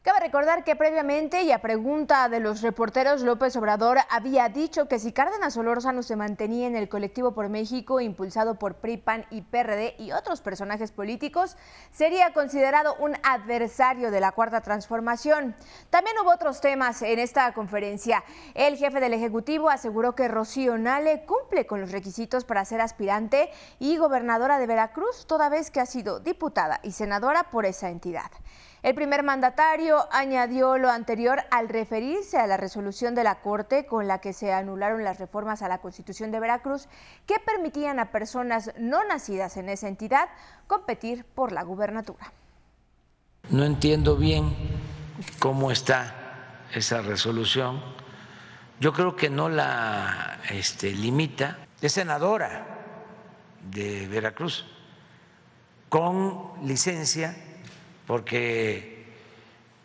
Cabe 0.04 0.20
recordar 0.20 0.66
que 0.66 0.76
previamente 0.76 1.44
y 1.44 1.54
a 1.54 1.62
pregunta 1.62 2.28
de 2.28 2.42
los 2.42 2.62
reporteros, 2.62 3.22
López 3.22 3.56
Obrador 3.56 4.00
había 4.10 4.50
dicho 4.50 4.90
que 4.90 5.00
si 5.00 5.14
Cárdenas 5.14 5.54
Solórzano 5.54 6.04
se 6.04 6.18
mantenía 6.18 6.68
en 6.68 6.76
el 6.76 6.90
colectivo 6.90 7.34
por 7.34 7.48
México, 7.48 8.02
impulsado 8.02 8.60
por 8.60 8.76
PRI, 8.76 8.98
PAN 8.98 9.26
y 9.30 9.44
PRD 9.44 9.96
y 9.98 10.12
otros 10.12 10.42
personajes 10.42 10.92
políticos, 10.92 11.56
sería 11.94 12.34
considerado 12.34 12.98
un 13.00 13.16
adversario 13.24 14.12
de 14.12 14.20
la 14.20 14.34
Cuarta 14.34 14.60
Transformación. 14.60 15.56
También 15.90 16.18
hubo 16.22 16.34
otros 16.34 16.60
temas 16.60 17.02
en 17.02 17.20
esta 17.20 17.54
conferencia. 17.54 18.26
El 18.56 18.76
jefe 18.76 19.00
del 19.00 19.14
Ejecutivo 19.14 19.70
aseguró 19.70 20.16
que 20.16 20.28
Rocío 20.28 20.78
Nale 20.78 21.24
cumple 21.26 21.66
con 21.66 21.80
los 21.80 21.94
requisitos 21.94 22.44
para 22.44 22.66
ser 22.66 22.82
aspirante 22.82 23.52
y 23.80 23.96
gobernadora 23.96 24.60
de 24.60 24.68
Veracruz, 24.68 25.26
toda 25.28 25.48
vez 25.48 25.72
que 25.72 25.80
ha 25.80 25.86
sido 25.86 26.20
diputada 26.20 26.82
y 26.84 26.92
senadora 26.92 27.52
por 27.52 27.66
esa 27.66 27.90
entidad. 27.90 28.32
El 28.84 28.96
primer 28.96 29.24
mandatario 29.24 30.10
añadió 30.12 30.78
lo 30.78 30.90
anterior 30.90 31.40
al 31.52 31.70
referirse 31.70 32.38
a 32.38 32.48
la 32.48 32.58
resolución 32.58 33.16
de 33.16 33.24
la 33.24 33.36
Corte 33.36 33.86
con 33.86 34.10
la 34.10 34.20
que 34.20 34.34
se 34.34 34.52
anularon 34.52 35.06
las 35.06 35.20
reformas 35.20 35.62
a 35.62 35.70
la 35.70 35.78
Constitución 35.78 36.32
de 36.32 36.42
Veracruz 36.42 36.90
que 37.26 37.36
permitían 37.40 37.98
a 38.00 38.12
personas 38.12 38.74
no 38.78 39.06
nacidas 39.06 39.56
en 39.56 39.70
esa 39.70 39.88
entidad 39.88 40.28
competir 40.68 41.24
por 41.24 41.54
la 41.54 41.64
gubernatura. 41.64 42.34
No 43.50 43.64
entiendo 43.64 44.18
bien 44.18 44.54
cómo 45.40 45.72
está 45.72 46.58
esa 46.74 47.02
resolución. 47.02 47.82
Yo 48.82 48.92
creo 48.92 49.16
que 49.16 49.30
no 49.30 49.48
la 49.48 50.40
este, 50.50 50.92
limita. 50.92 51.58
Es 51.80 51.94
senadora 51.94 52.68
de 53.72 54.10
Veracruz 54.10 54.66
con 55.88 56.52
licencia 56.64 57.34
porque 58.08 59.06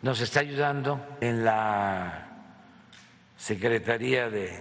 nos 0.01 0.21
está 0.21 0.41
ayudando 0.41 0.99
en 1.21 1.43
la 1.43 2.27
Secretaría 3.37 4.29
de 4.29 4.59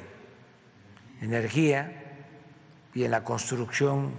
Energía 1.20 2.04
y 2.94 3.04
en 3.04 3.10
la 3.10 3.24
construcción 3.24 4.12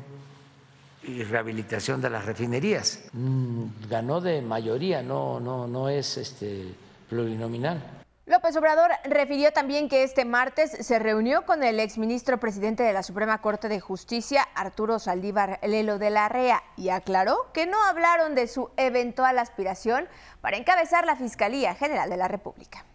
y 1.03 1.23
rehabilitación 1.23 2.01
de 2.01 2.09
las 2.09 2.25
refinerías. 2.25 3.05
Mm, 3.13 3.65
ganó 3.89 4.21
de 4.21 4.41
mayoría, 4.41 5.01
no, 5.01 5.39
no, 5.39 5.67
no 5.67 5.89
es 5.89 6.17
este 6.17 6.73
plurinominal. 7.09 7.98
López 8.29 8.55
Obrador 8.57 8.91
refirió 9.05 9.51
también 9.51 9.89
que 9.89 10.03
este 10.03 10.23
martes 10.23 10.69
se 10.69 10.99
reunió 10.99 11.47
con 11.47 11.63
el 11.63 11.79
exministro 11.79 12.39
presidente 12.39 12.83
de 12.83 12.93
la 12.93 13.01
Suprema 13.01 13.41
Corte 13.41 13.69
de 13.69 13.79
Justicia, 13.79 14.47
Arturo 14.53 14.99
Saldívar 14.99 15.59
Lelo 15.63 15.97
de 15.97 16.11
la 16.11 16.29
Rea, 16.29 16.61
y 16.77 16.89
aclaró 16.89 17.51
que 17.55 17.65
no 17.65 17.83
hablaron 17.85 18.35
de 18.35 18.45
su 18.45 18.69
eventual 18.77 19.39
aspiración 19.39 20.07
para 20.41 20.57
encabezar 20.57 21.07
la 21.07 21.15
Fiscalía 21.15 21.73
General 21.73 22.07
de 22.07 22.17
la 22.17 22.27
República. 22.27 22.85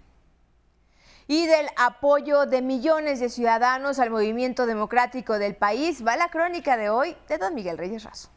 Y 1.26 1.48
del 1.48 1.66
apoyo 1.78 2.46
de 2.46 2.62
millones 2.62 3.18
de 3.18 3.28
ciudadanos 3.28 3.98
al 3.98 4.10
movimiento 4.10 4.66
democrático 4.66 5.40
del 5.40 5.56
país 5.56 6.06
va 6.06 6.16
la 6.16 6.28
crónica 6.28 6.76
de 6.76 6.90
hoy 6.90 7.16
de 7.26 7.38
don 7.38 7.56
Miguel 7.56 7.76
Reyes 7.76 8.04
Razo. 8.04 8.30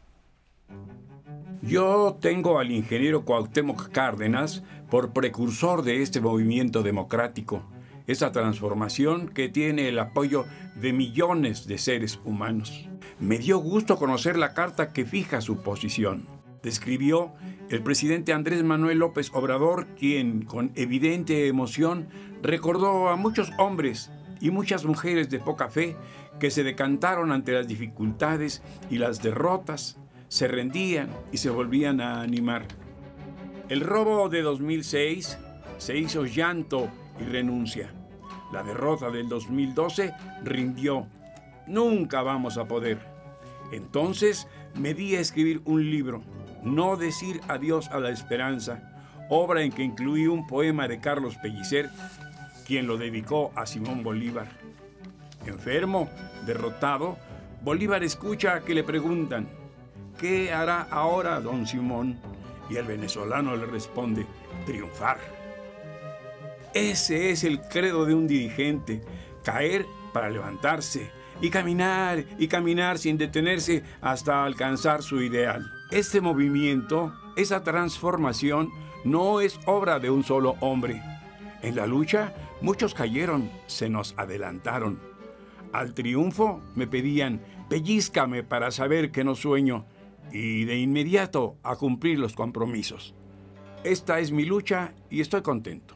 Yo 1.61 2.17
tengo 2.21 2.59
al 2.59 2.71
ingeniero 2.71 3.25
Cuauhtémoc 3.25 3.89
Cárdenas 3.89 4.63
por 4.89 5.13
precursor 5.13 5.83
de 5.83 6.01
este 6.01 6.21
movimiento 6.21 6.83
democrático, 6.83 7.63
esa 8.07 8.31
transformación 8.31 9.27
que 9.27 9.49
tiene 9.49 9.89
el 9.89 9.99
apoyo 9.99 10.45
de 10.75 10.93
millones 10.93 11.67
de 11.67 11.77
seres 11.77 12.19
humanos. 12.23 12.87
Me 13.19 13.37
dio 13.37 13.57
gusto 13.59 13.97
conocer 13.97 14.37
la 14.37 14.53
carta 14.53 14.93
que 14.93 15.05
fija 15.05 15.41
su 15.41 15.61
posición. 15.61 16.27
Describió 16.63 17.33
el 17.69 17.81
presidente 17.83 18.33
Andrés 18.33 18.63
Manuel 18.63 18.99
López 18.99 19.31
Obrador, 19.33 19.87
quien 19.97 20.43
con 20.43 20.71
evidente 20.75 21.47
emoción 21.47 22.07
recordó 22.41 23.09
a 23.09 23.15
muchos 23.15 23.51
hombres 23.57 24.11
y 24.39 24.51
muchas 24.51 24.85
mujeres 24.85 25.29
de 25.29 25.39
poca 25.39 25.69
fe 25.69 25.95
que 26.39 26.51
se 26.51 26.63
decantaron 26.63 27.31
ante 27.31 27.51
las 27.51 27.67
dificultades 27.67 28.61
y 28.89 28.99
las 28.99 29.21
derrotas, 29.21 29.97
se 30.27 30.47
rendían 30.47 31.09
y 31.31 31.37
se 31.37 31.49
volvían 31.49 31.99
a 31.99 32.21
animar. 32.21 32.65
El 33.69 33.81
robo 33.81 34.29
de 34.29 34.41
2006 34.43 35.37
se 35.77 35.97
hizo 35.97 36.25
llanto 36.25 36.89
y 37.19 37.25
renuncia. 37.25 37.91
La 38.53 38.63
derrota 38.63 39.09
del 39.09 39.27
2012 39.27 40.13
rindió. 40.45 41.05
Nunca 41.67 42.21
vamos 42.21 42.57
a 42.57 42.63
poder. 42.65 42.97
Entonces 43.73 44.47
me 44.75 44.93
di 44.93 45.15
a 45.15 45.19
escribir 45.19 45.61
un 45.65 45.83
libro, 45.91 46.21
No 46.63 46.95
decir 46.95 47.41
adiós 47.49 47.89
a 47.89 47.99
la 47.99 48.09
esperanza, 48.09 48.93
obra 49.29 49.63
en 49.63 49.73
que 49.73 49.83
incluí 49.83 50.27
un 50.27 50.47
poema 50.47 50.87
de 50.87 51.01
Carlos 51.01 51.35
Pellicer, 51.35 51.89
quien 52.65 52.87
lo 52.87 52.95
dedicó 52.95 53.51
a 53.55 53.65
Simón 53.65 54.01
Bolívar. 54.01 54.47
Enfermo, 55.45 56.09
derrotado, 56.45 57.17
Bolívar 57.63 58.01
escucha 58.01 58.61
que 58.61 58.73
le 58.73 58.85
preguntan, 58.85 59.49
¿qué 60.17 60.53
hará 60.53 60.83
ahora 60.83 61.41
don 61.41 61.67
Simón? 61.67 62.17
Y 62.69 62.75
el 62.75 62.85
venezolano 62.85 63.55
le 63.55 63.65
responde, 63.65 64.25
triunfar. 64.65 65.17
Ese 66.73 67.31
es 67.31 67.43
el 67.43 67.61
credo 67.61 68.05
de 68.05 68.13
un 68.13 68.27
dirigente, 68.27 69.01
caer 69.43 69.85
para 70.13 70.29
levantarse 70.29 71.09
y 71.41 71.49
caminar 71.49 72.23
y 72.37 72.47
caminar 72.47 72.97
sin 72.97 73.17
detenerse 73.17 73.83
hasta 74.01 74.43
alcanzar 74.43 75.01
su 75.01 75.21
ideal. 75.21 75.71
Este 75.91 76.21
movimiento, 76.21 77.13
esa 77.35 77.63
transformación, 77.63 78.69
no 79.03 79.39
es 79.39 79.59
obra 79.65 79.99
de 79.99 80.09
un 80.09 80.23
solo 80.23 80.55
hombre. 80.59 81.01
En 81.61 81.75
la 81.75 81.87
lucha, 81.87 82.33
muchos 82.61 82.93
cayeron, 82.93 83.49
se 83.67 83.89
nos 83.89 84.13
adelantaron. 84.17 84.99
Al 85.71 85.93
triunfo 85.93 86.61
me 86.75 86.87
pedían, 86.87 87.41
pellízcame 87.69 88.43
para 88.43 88.71
saber 88.71 89.11
que 89.11 89.23
no 89.23 89.35
sueño 89.35 89.85
y 90.31 90.65
de 90.65 90.77
inmediato 90.77 91.57
a 91.63 91.75
cumplir 91.75 92.19
los 92.19 92.33
compromisos. 92.33 93.13
Esta 93.83 94.19
es 94.19 94.31
mi 94.31 94.45
lucha 94.45 94.93
y 95.09 95.21
estoy 95.21 95.41
contento. 95.41 95.95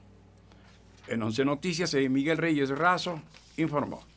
En 1.08 1.22
Once 1.24 1.44
Noticias, 1.44 1.94
eh, 1.94 2.08
Miguel 2.10 2.38
Reyes 2.38 2.70
Razo 2.70 3.20
informó. 3.58 4.11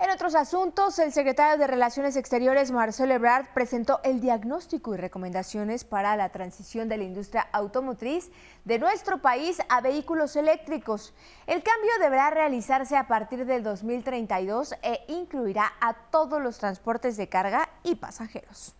En 0.00 0.12
otros 0.12 0.36
asuntos, 0.36 0.96
el 1.00 1.10
secretario 1.10 1.58
de 1.58 1.66
Relaciones 1.66 2.14
Exteriores, 2.14 2.70
Marcelo 2.70 3.14
Ebrard, 3.14 3.46
presentó 3.52 3.98
el 4.04 4.20
diagnóstico 4.20 4.94
y 4.94 4.96
recomendaciones 4.96 5.82
para 5.82 6.14
la 6.14 6.28
transición 6.28 6.88
de 6.88 6.98
la 6.98 7.02
industria 7.02 7.48
automotriz 7.50 8.30
de 8.64 8.78
nuestro 8.78 9.18
país 9.18 9.58
a 9.68 9.80
vehículos 9.80 10.36
eléctricos. 10.36 11.14
El 11.48 11.64
cambio 11.64 11.90
deberá 11.98 12.30
realizarse 12.30 12.96
a 12.96 13.08
partir 13.08 13.44
del 13.44 13.64
2032 13.64 14.74
e 14.82 15.00
incluirá 15.08 15.72
a 15.80 15.94
todos 15.94 16.40
los 16.40 16.58
transportes 16.58 17.16
de 17.16 17.28
carga 17.28 17.68
y 17.82 17.96
pasajeros. 17.96 18.76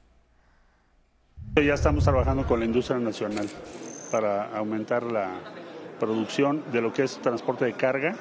Ya 1.56 1.75
estamos 1.75 2.04
trabajando 2.04 2.46
con 2.46 2.60
la 2.60 2.66
industria 2.66 3.00
nacional 3.00 3.48
para 4.12 4.56
aumentar 4.56 5.02
la 5.02 5.32
producción 5.98 6.62
de 6.70 6.80
lo 6.80 6.92
que 6.92 7.02
es 7.02 7.18
transporte 7.18 7.64
de 7.64 7.72
carga 7.72 8.14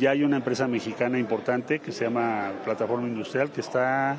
ya 0.00 0.10
hay 0.12 0.24
una 0.24 0.38
empresa 0.38 0.66
mexicana 0.66 1.18
importante 1.18 1.78
que 1.78 1.92
se 1.92 2.04
llama 2.04 2.52
Plataforma 2.64 3.06
Industrial 3.06 3.52
que 3.52 3.60
está 3.60 4.16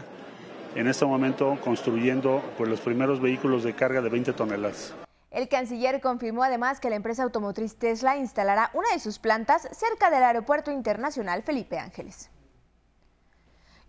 en 0.75 0.87
este 0.87 1.05
momento 1.05 1.57
construyendo 1.63 2.41
pues, 2.57 2.69
los 2.69 2.79
primeros 2.79 3.19
vehículos 3.19 3.63
de 3.63 3.73
carga 3.73 4.01
de 4.01 4.09
20 4.09 4.31
toneladas. 4.33 4.93
El 5.31 5.47
canciller 5.47 5.99
confirmó 5.99 6.43
además 6.43 6.79
que 6.79 6.89
la 6.89 6.97
empresa 6.97 7.23
automotriz 7.23 7.77
Tesla 7.77 8.17
instalará 8.17 8.69
una 8.73 8.91
de 8.91 8.99
sus 8.99 9.17
plantas 9.17 9.67
cerca 9.71 10.11
del 10.11 10.23
Aeropuerto 10.23 10.71
Internacional 10.71 11.41
Felipe 11.41 11.79
Ángeles. 11.79 12.29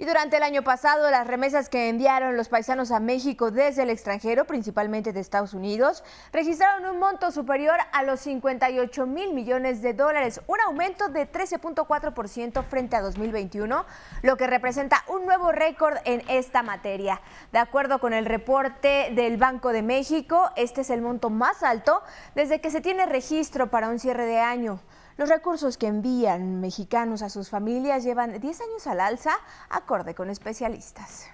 Y 0.02 0.04
durante 0.04 0.36
el 0.36 0.42
año 0.42 0.62
pasado, 0.62 1.08
las 1.12 1.28
remesas 1.28 1.68
que 1.68 1.88
enviaron 1.88 2.36
los 2.36 2.48
paisanos 2.48 2.90
a 2.90 2.98
México 2.98 3.52
desde 3.52 3.84
el 3.84 3.90
extranjero, 3.90 4.46
principalmente 4.46 5.12
de 5.12 5.20
Estados 5.20 5.54
Unidos, 5.54 6.02
registraron 6.32 6.90
un 6.90 6.98
monto 6.98 7.30
superior 7.30 7.76
a 7.92 8.02
los 8.02 8.18
58 8.18 9.06
mil 9.06 9.32
millones 9.32 9.80
de 9.80 9.94
dólares, 9.94 10.40
un 10.48 10.60
aumento 10.62 11.06
de 11.06 11.30
13.4% 11.30 12.64
frente 12.64 12.96
a 12.96 13.00
2021, 13.00 13.86
lo 14.22 14.36
que 14.36 14.48
representa 14.48 15.04
un 15.06 15.24
nuevo 15.24 15.52
récord 15.52 15.98
en 16.04 16.24
esta 16.28 16.64
materia. 16.64 17.20
De 17.52 17.60
acuerdo 17.60 18.00
con 18.00 18.12
el 18.12 18.26
reporte 18.26 19.12
del 19.14 19.36
Banco 19.36 19.72
de 19.72 19.82
México, 19.82 20.50
este 20.56 20.80
es 20.80 20.90
el 20.90 21.00
monto 21.00 21.30
más 21.30 21.62
alto 21.62 22.02
desde 22.34 22.60
que 22.60 22.72
se 22.72 22.80
tiene 22.80 23.06
registro 23.06 23.70
para 23.70 23.88
un 23.88 24.00
cierre 24.00 24.26
de 24.26 24.40
año. 24.40 24.80
Los 25.22 25.28
recursos 25.28 25.78
que 25.78 25.86
envían 25.86 26.60
mexicanos 26.60 27.22
a 27.22 27.30
sus 27.30 27.48
familias 27.48 28.02
llevan 28.02 28.40
10 28.40 28.60
años 28.60 28.88
al 28.88 28.98
alza, 28.98 29.38
acorde 29.68 30.16
con 30.16 30.30
especialistas. 30.30 31.28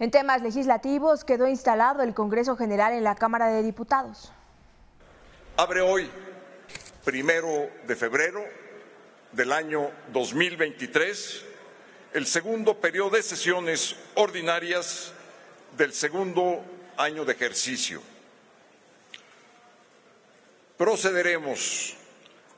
En 0.00 0.10
temas 0.10 0.42
legislativos 0.42 1.24
quedó 1.24 1.46
instalado 1.46 2.02
el 2.02 2.14
Congreso 2.14 2.56
General 2.56 2.92
en 2.92 3.04
la 3.04 3.14
Cámara 3.14 3.46
de 3.46 3.62
Diputados. 3.62 4.32
Abre 5.56 5.80
hoy, 5.80 6.10
primero 7.04 7.70
de 7.86 7.94
febrero 7.94 8.42
del 9.30 9.52
año 9.52 9.88
2023, 10.12 11.44
el 12.14 12.26
segundo 12.26 12.80
periodo 12.80 13.10
de 13.10 13.22
sesiones 13.22 13.94
ordinarias 14.16 15.12
del 15.76 15.92
segundo 15.92 16.64
año 16.96 17.24
de 17.24 17.32
ejercicio. 17.32 18.02
Procederemos 20.76 21.97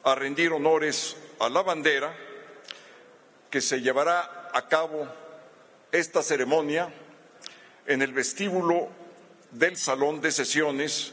a 0.05 0.15
rendir 0.15 0.53
honores 0.53 1.17
a 1.39 1.49
la 1.49 1.63
bandera 1.63 2.15
que 3.51 3.61
se 3.61 3.81
llevará 3.81 4.51
a 4.53 4.69
cabo 4.69 5.07
esta 5.93 6.23
ceremonia 6.23 6.93
en 7.87 8.03
el 8.03 8.13
vestíbulo 8.13 8.89
del 9.51 9.77
Salón 9.77 10.21
de 10.21 10.31
Sesiones 10.31 11.13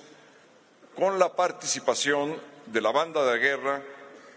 con 0.95 1.19
la 1.19 1.35
participación 1.35 2.39
de 2.67 2.81
la 2.81 2.91
banda 2.91 3.25
de 3.31 3.39
guerra 3.39 3.81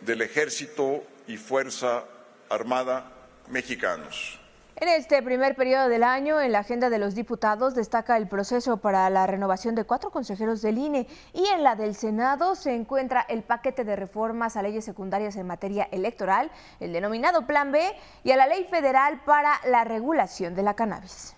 del 0.00 0.22
Ejército 0.22 1.04
y 1.26 1.36
Fuerza 1.36 2.04
Armada 2.48 3.12
mexicanos. 3.48 4.39
En 4.80 4.88
este 4.88 5.22
primer 5.22 5.56
periodo 5.56 5.90
del 5.90 6.02
año, 6.02 6.40
en 6.40 6.52
la 6.52 6.60
agenda 6.60 6.88
de 6.88 6.98
los 6.98 7.14
diputados 7.14 7.74
destaca 7.74 8.16
el 8.16 8.26
proceso 8.26 8.78
para 8.78 9.10
la 9.10 9.26
renovación 9.26 9.74
de 9.74 9.84
cuatro 9.84 10.10
consejeros 10.10 10.62
del 10.62 10.78
INE 10.78 11.06
y 11.34 11.46
en 11.48 11.62
la 11.62 11.76
del 11.76 11.94
Senado 11.94 12.54
se 12.54 12.74
encuentra 12.74 13.20
el 13.28 13.42
paquete 13.42 13.84
de 13.84 13.94
reformas 13.94 14.56
a 14.56 14.62
leyes 14.62 14.86
secundarias 14.86 15.36
en 15.36 15.46
materia 15.46 15.86
electoral, 15.92 16.50
el 16.80 16.94
denominado 16.94 17.46
Plan 17.46 17.72
B 17.72 17.94
y 18.24 18.30
a 18.30 18.36
la 18.36 18.46
ley 18.46 18.68
federal 18.70 19.20
para 19.26 19.60
la 19.66 19.84
regulación 19.84 20.54
de 20.54 20.62
la 20.62 20.72
cannabis. 20.72 21.36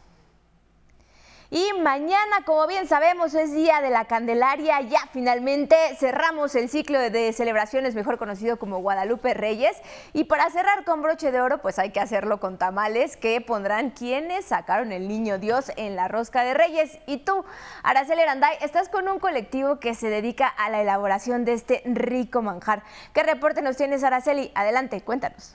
Y 1.54 1.70
mañana, 1.82 2.44
como 2.46 2.66
bien 2.66 2.88
sabemos, 2.88 3.34
es 3.34 3.52
Día 3.52 3.82
de 3.82 3.90
la 3.90 4.06
Candelaria. 4.06 4.80
Ya 4.80 5.00
finalmente 5.12 5.76
cerramos 5.98 6.54
el 6.54 6.70
ciclo 6.70 6.98
de 6.98 7.30
celebraciones, 7.34 7.94
mejor 7.94 8.16
conocido 8.16 8.58
como 8.58 8.78
Guadalupe 8.78 9.34
Reyes. 9.34 9.76
Y 10.14 10.24
para 10.24 10.48
cerrar 10.48 10.86
con 10.86 11.02
broche 11.02 11.30
de 11.30 11.42
oro, 11.42 11.60
pues 11.60 11.78
hay 11.78 11.90
que 11.90 12.00
hacerlo 12.00 12.40
con 12.40 12.56
tamales 12.56 13.18
que 13.18 13.38
pondrán 13.42 13.90
quienes 13.90 14.46
sacaron 14.46 14.92
el 14.92 15.08
niño 15.08 15.36
Dios 15.36 15.70
en 15.76 15.94
la 15.94 16.08
rosca 16.08 16.42
de 16.42 16.54
Reyes. 16.54 16.98
Y 17.04 17.18
tú, 17.18 17.44
Araceli 17.82 18.22
Aranday, 18.22 18.56
estás 18.62 18.88
con 18.88 19.06
un 19.06 19.18
colectivo 19.18 19.78
que 19.78 19.94
se 19.94 20.08
dedica 20.08 20.48
a 20.48 20.70
la 20.70 20.80
elaboración 20.80 21.44
de 21.44 21.52
este 21.52 21.82
rico 21.84 22.40
manjar. 22.40 22.82
¿Qué 23.12 23.24
reporte 23.24 23.60
nos 23.60 23.76
tienes, 23.76 24.02
Araceli? 24.04 24.52
Adelante, 24.54 25.02
cuéntanos. 25.02 25.54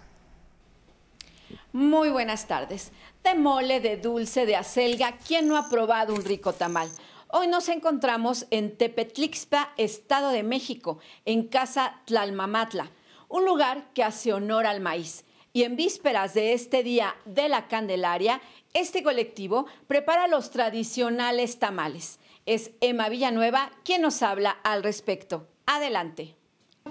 Muy 1.74 2.10
buenas 2.10 2.48
tardes. 2.48 2.92
De 3.24 3.36
mole, 3.36 3.82
de 3.82 3.98
dulce, 3.98 4.46
de 4.46 4.56
acelga, 4.56 5.18
¿quién 5.18 5.50
no 5.50 5.58
ha 5.58 5.70
probado 5.70 6.14
un 6.14 6.24
rico 6.24 6.54
tamal? 6.54 6.90
Hoy 7.28 7.48
nos 7.48 7.68
encontramos 7.68 8.48
en 8.52 8.78
Tepetlixpa, 8.78 9.74
Estado 9.76 10.30
de 10.30 10.44
México, 10.44 11.00
en 11.26 11.48
Casa 11.48 12.02
Tlalmamatla, 12.06 12.90
un 13.28 13.46
lugar 13.46 13.92
que 13.94 14.04
hace 14.04 14.32
honor 14.32 14.66
al 14.66 14.80
maíz. 14.80 15.26
Y 15.52 15.64
en 15.64 15.76
vísperas 15.76 16.34
de 16.34 16.54
este 16.54 16.84
Día 16.84 17.16
de 17.26 17.50
la 17.50 17.68
Candelaria, 17.68 18.40
este 18.74 19.04
colectivo 19.04 19.66
prepara 19.88 20.30
los 20.30 20.52
tradicionales 20.52 21.60
tamales. 21.60 22.20
Es 22.46 22.72
Emma 22.80 23.10
Villanueva 23.10 23.72
quien 23.84 24.04
nos 24.04 24.22
habla 24.22 24.52
al 24.64 24.84
respecto. 24.84 25.50
Adelante. 25.66 26.38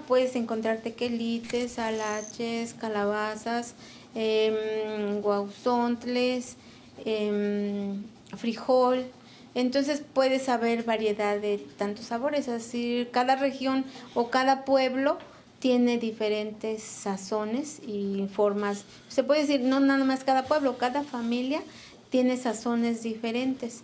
Puedes 0.07 0.35
encontrar 0.35 0.81
tequelites, 0.81 1.79
alaches, 1.79 2.75
calabazas, 2.75 3.73
eh, 4.19 5.19
guauzontles, 5.21 6.57
em, 7.05 8.03
frijol. 8.35 9.05
Entonces 9.53 10.01
puedes 10.13 10.43
saber 10.43 10.83
variedad 10.83 11.39
de 11.39 11.59
tantos 11.77 12.05
sabores. 12.05 12.47
Así, 12.47 13.07
cada 13.11 13.35
región 13.35 13.85
o 14.15 14.29
cada 14.29 14.65
pueblo 14.65 15.19
tiene 15.59 15.99
diferentes 15.99 16.81
sazones 16.81 17.79
y 17.85 18.27
formas. 18.33 18.85
Se 19.07 19.23
puede 19.23 19.41
decir, 19.41 19.61
no 19.61 19.79
nada 19.79 20.03
más 20.03 20.23
cada 20.23 20.45
pueblo, 20.45 20.77
cada 20.77 21.03
familia 21.03 21.61
tiene 22.09 22.37
sazones 22.37 23.03
diferentes. 23.03 23.83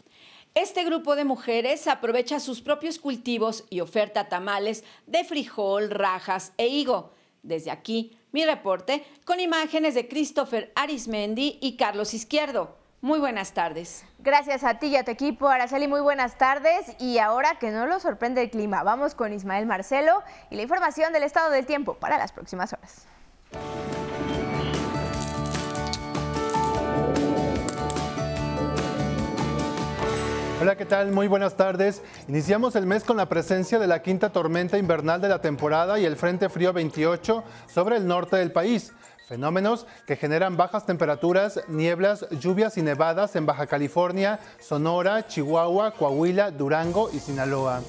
Este 0.55 0.83
grupo 0.83 1.15
de 1.15 1.25
mujeres 1.25 1.87
aprovecha 1.87 2.39
sus 2.39 2.61
propios 2.61 2.97
cultivos 2.97 3.65
y 3.69 3.81
oferta 3.81 4.29
tamales 4.29 4.83
de 5.05 5.23
frijol, 5.23 5.91
rajas 5.91 6.53
e 6.57 6.67
higo. 6.67 7.11
Desde 7.41 7.71
aquí, 7.71 8.15
mi 8.33 8.43
reporte 8.45 9.05
con 9.23 9.39
imágenes 9.39 9.93
de 9.93 10.09
Christopher 10.09 10.73
Arismendi 10.75 11.59
y 11.61 11.77
Carlos 11.77 12.13
Izquierdo. 12.13 12.75
Muy 12.99 13.19
buenas 13.19 13.53
tardes. 13.53 14.05
Gracias 14.19 14.63
a 14.63 14.79
ti 14.79 14.87
y 14.87 14.95
a 14.95 15.03
tu 15.03 15.11
equipo, 15.11 15.47
Araceli. 15.47 15.87
Muy 15.87 16.01
buenas 16.01 16.37
tardes. 16.37 16.95
Y 16.99 17.19
ahora 17.19 17.59
que 17.59 17.69
no 17.69 17.85
lo 17.85 17.99
sorprende 17.99 18.41
el 18.41 18.49
clima, 18.49 18.81
vamos 18.83 19.13
con 19.13 19.33
Ismael 19.33 19.65
Marcelo 19.65 20.23
y 20.49 20.55
la 20.55 20.63
información 20.63 21.13
del 21.13 21.23
estado 21.23 21.51
del 21.51 21.65
tiempo 21.65 21.95
para 21.95 22.17
las 22.17 22.31
próximas 22.31 22.73
horas. 22.73 23.05
Hola, 30.63 30.77
¿qué 30.77 30.85
tal? 30.85 31.11
Muy 31.11 31.27
buenas 31.27 31.57
tardes. 31.57 32.01
Iniciamos 32.29 32.77
el 32.77 32.85
mes 32.85 33.03
con 33.03 33.17
la 33.17 33.27
presencia 33.27 33.79
de 33.79 33.87
la 33.87 34.01
quinta 34.01 34.31
tormenta 34.31 34.77
invernal 34.77 35.19
de 35.19 35.27
la 35.27 35.41
temporada 35.41 35.99
y 35.99 36.05
el 36.05 36.15
Frente 36.15 36.47
Frío 36.47 36.71
28 36.71 37.43
sobre 37.67 37.97
el 37.97 38.07
norte 38.07 38.37
del 38.37 38.53
país. 38.53 38.93
Fenómenos 39.27 39.85
que 40.07 40.15
generan 40.15 40.55
bajas 40.55 40.85
temperaturas, 40.85 41.59
nieblas, 41.67 42.25
lluvias 42.39 42.77
y 42.77 42.81
nevadas 42.81 43.35
en 43.35 43.45
Baja 43.45 43.67
California, 43.67 44.39
Sonora, 44.61 45.27
Chihuahua, 45.27 45.91
Coahuila, 45.91 46.51
Durango 46.51 47.09
y 47.11 47.19
Sinaloa. 47.19 47.81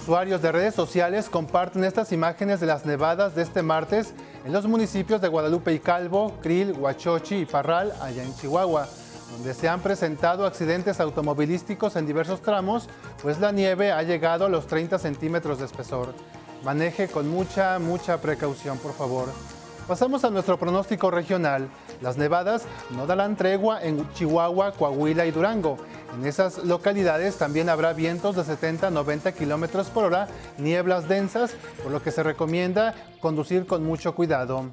Usuarios 0.00 0.40
de 0.40 0.52
redes 0.52 0.76
sociales 0.76 1.28
comparten 1.28 1.82
estas 1.82 2.12
imágenes 2.12 2.60
de 2.60 2.66
las 2.66 2.86
nevadas 2.86 3.34
de 3.34 3.42
este 3.42 3.62
martes 3.62 4.14
en 4.44 4.52
los 4.52 4.68
municipios 4.68 5.20
de 5.20 5.26
Guadalupe 5.26 5.72
y 5.72 5.80
Calvo, 5.80 6.38
Krill, 6.42 6.74
Huachochi 6.74 7.38
y 7.38 7.44
Parral, 7.44 7.92
allá 8.00 8.22
en 8.22 8.36
Chihuahua 8.36 8.86
donde 9.32 9.54
se 9.54 9.68
han 9.68 9.80
presentado 9.80 10.46
accidentes 10.46 11.00
automovilísticos 11.00 11.96
en 11.96 12.06
diversos 12.06 12.42
tramos, 12.42 12.88
pues 13.22 13.38
la 13.40 13.52
nieve 13.52 13.92
ha 13.92 14.02
llegado 14.02 14.46
a 14.46 14.48
los 14.48 14.66
30 14.66 14.98
centímetros 14.98 15.58
de 15.58 15.66
espesor. 15.66 16.14
Maneje 16.64 17.08
con 17.08 17.28
mucha, 17.28 17.78
mucha 17.78 18.20
precaución, 18.20 18.78
por 18.78 18.92
favor. 18.92 19.28
Pasamos 19.86 20.22
a 20.24 20.30
nuestro 20.30 20.58
pronóstico 20.58 21.10
regional. 21.10 21.70
Las 22.02 22.18
nevadas 22.18 22.64
no 22.90 23.06
darán 23.06 23.36
tregua 23.36 23.82
en 23.82 24.06
Chihuahua, 24.12 24.72
Coahuila 24.72 25.24
y 25.24 25.30
Durango. 25.30 25.78
En 26.14 26.26
esas 26.26 26.58
localidades 26.58 27.36
también 27.36 27.70
habrá 27.70 27.94
vientos 27.94 28.36
de 28.36 28.44
70 28.44 28.88
a 28.88 28.90
90 28.90 29.32
kilómetros 29.32 29.88
por 29.88 30.04
hora, 30.04 30.28
nieblas 30.58 31.08
densas, 31.08 31.54
por 31.82 31.90
lo 31.90 32.02
que 32.02 32.10
se 32.10 32.22
recomienda 32.22 32.94
conducir 33.20 33.66
con 33.66 33.82
mucho 33.82 34.14
cuidado. 34.14 34.66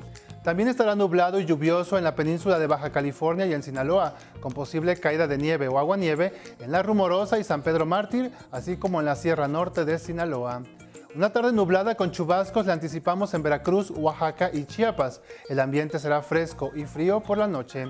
También 0.46 0.70
estará 0.70 0.94
nublado 0.94 1.40
y 1.40 1.46
lluvioso 1.46 1.98
en 1.98 2.04
la 2.04 2.14
península 2.14 2.60
de 2.60 2.68
Baja 2.68 2.92
California 2.92 3.48
y 3.48 3.54
en 3.56 3.64
Sinaloa, 3.64 4.14
con 4.42 4.52
posible 4.52 4.96
caída 4.96 5.26
de 5.26 5.40
nieve 5.40 5.68
o 5.68 5.80
agua-nieve 5.80 6.34
en 6.60 6.72
La 6.72 6.84
Rumorosa 6.84 7.40
y 7.40 7.44
San 7.44 7.64
Pedro 7.64 7.88
Mártir, 7.88 8.32
así 8.52 8.78
como 8.78 9.00
en 9.00 9.08
la 9.08 9.16
Sierra 9.16 9.48
Norte 9.48 9.86
de 9.86 9.98
Sinaloa. 9.98 10.62
Una 11.16 11.32
tarde 11.32 11.52
nublada 11.52 11.96
con 11.96 12.12
chubascos 12.12 12.68
le 12.68 12.74
anticipamos 12.74 13.34
en 13.34 13.42
Veracruz, 13.42 13.90
Oaxaca 13.90 14.52
y 14.54 14.66
Chiapas. 14.66 15.20
El 15.50 15.60
ambiente 15.60 15.98
será 15.98 16.22
fresco 16.22 16.70
y 16.76 16.86
frío 16.86 17.22
por 17.22 17.40
la 17.40 17.48
noche. 17.48 17.88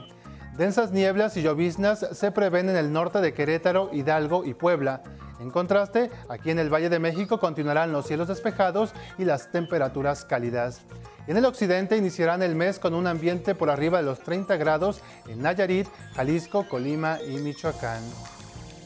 Densas 0.55 0.93
nieblas 0.93 1.35
y 1.35 1.41
lloviznas 1.41 2.07
se 2.13 2.31
prevén 2.31 2.69
en 2.69 2.77
el 2.77 2.93
norte 2.93 3.19
de 3.19 3.33
Querétaro, 3.33 3.89
Hidalgo 3.91 4.45
y 4.45 4.53
Puebla. 4.53 5.03
En 5.41 5.51
contraste, 5.51 6.09
aquí 6.29 6.51
en 6.51 6.59
el 6.59 6.73
Valle 6.73 6.87
de 6.87 6.99
México 6.99 7.37
continuarán 7.37 7.91
los 7.91 8.07
cielos 8.07 8.29
despejados 8.29 8.93
y 9.17 9.25
las 9.25 9.51
temperaturas 9.51 10.23
cálidas. 10.23 10.85
En 11.27 11.37
el 11.37 11.45
occidente 11.45 11.97
iniciarán 11.97 12.43
el 12.43 12.55
mes 12.55 12.77
con 12.77 12.93
un 12.93 13.07
ambiente 13.07 13.55
por 13.55 13.71
arriba 13.71 13.97
de 13.97 14.03
los 14.03 14.19
30 14.19 14.57
grados 14.57 15.01
en 15.27 15.41
Nayarit, 15.41 15.87
Jalisco, 16.15 16.67
Colima 16.69 17.17
y 17.27 17.37
Michoacán. 17.37 18.01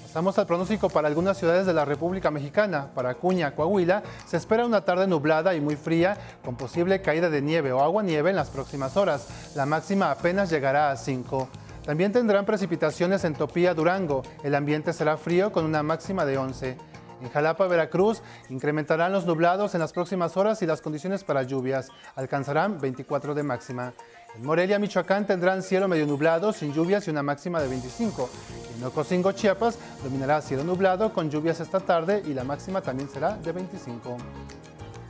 Pasamos 0.04 0.40
al 0.40 0.48
pronóstico 0.48 0.90
para 0.90 1.10
algunas 1.10 1.38
ciudades 1.38 1.66
de 1.66 1.74
la 1.74 1.84
República 1.84 2.32
Mexicana. 2.32 2.88
Para 2.96 3.12
Acuña, 3.12 3.54
Coahuila, 3.54 4.04
se 4.26 4.38
espera 4.38 4.66
una 4.66 4.86
tarde 4.86 5.06
nublada 5.06 5.54
y 5.54 5.60
muy 5.60 5.76
fría, 5.76 6.18
con 6.44 6.56
posible 6.56 7.02
caída 7.02 7.30
de 7.30 7.42
nieve 7.42 7.74
o 7.74 7.82
agua 7.82 8.04
nieve 8.04 8.30
en 8.30 8.38
las 8.38 8.50
próximas 8.50 8.96
horas. 8.96 9.28
La 9.56 9.66
máxima 9.66 10.10
apenas 10.10 10.50
llegará 10.50 10.92
a 10.92 10.98
5. 10.98 11.50
También 11.86 12.12
tendrán 12.14 12.46
precipitaciones 12.46 13.24
en 13.26 13.34
Topía, 13.34 13.74
Durango. 13.74 14.24
El 14.44 14.56
ambiente 14.56 14.94
será 14.94 15.18
frío 15.18 15.52
con 15.52 15.66
una 15.66 15.84
máxima 15.84 16.24
de 16.24 16.38
11. 16.38 16.78
En 17.22 17.30
Jalapa, 17.30 17.68
Veracruz, 17.68 18.22
incrementarán 18.50 19.12
los 19.12 19.26
nublados 19.26 19.74
en 19.76 19.82
las 19.82 19.94
próximas 19.94 20.38
horas 20.38 20.62
y 20.62 20.66
las 20.66 20.82
condiciones 20.82 21.24
para 21.24 21.44
lluvias. 21.44 21.90
Alcanzarán 22.16 22.80
24 22.80 23.34
de 23.34 23.44
máxima. 23.44 23.94
En 24.36 24.46
Morelia, 24.46 24.80
Michoacán, 24.80 25.26
tendrán 25.26 25.64
cielo 25.64 25.88
medio 25.88 26.06
nublado, 26.06 26.54
sin 26.54 26.74
lluvias 26.74 27.08
y 27.08 27.12
una 27.12 27.24
máxima 27.24 27.62
de 27.62 27.68
25. 27.68 28.30
En 28.78 28.84
Ocosingo, 28.84 29.32
Chiapas, 29.32 29.78
dominará 30.04 30.42
cielo 30.42 30.64
nublado 30.64 31.12
con 31.14 31.30
lluvias 31.30 31.60
esta 31.60 31.80
tarde 31.80 32.24
y 32.26 32.34
la 32.34 32.44
máxima 32.44 32.82
también 32.82 33.10
será 33.10 33.36
de 33.36 33.52
25. 33.52 34.18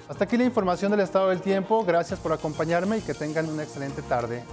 Hasta 0.08 0.24
aquí 0.24 0.38
la 0.38 0.46
información 0.46 0.90
del 0.90 1.02
estado 1.02 1.30
del 1.30 1.42
tiempo. 1.42 1.84
Gracias 1.86 2.20
por 2.20 2.34
acompañarme 2.34 2.98
y 2.98 3.02
que 3.02 3.14
tengan 3.14 3.48
una 3.48 3.64
excelente 3.64 4.02
tarde. 4.02 4.44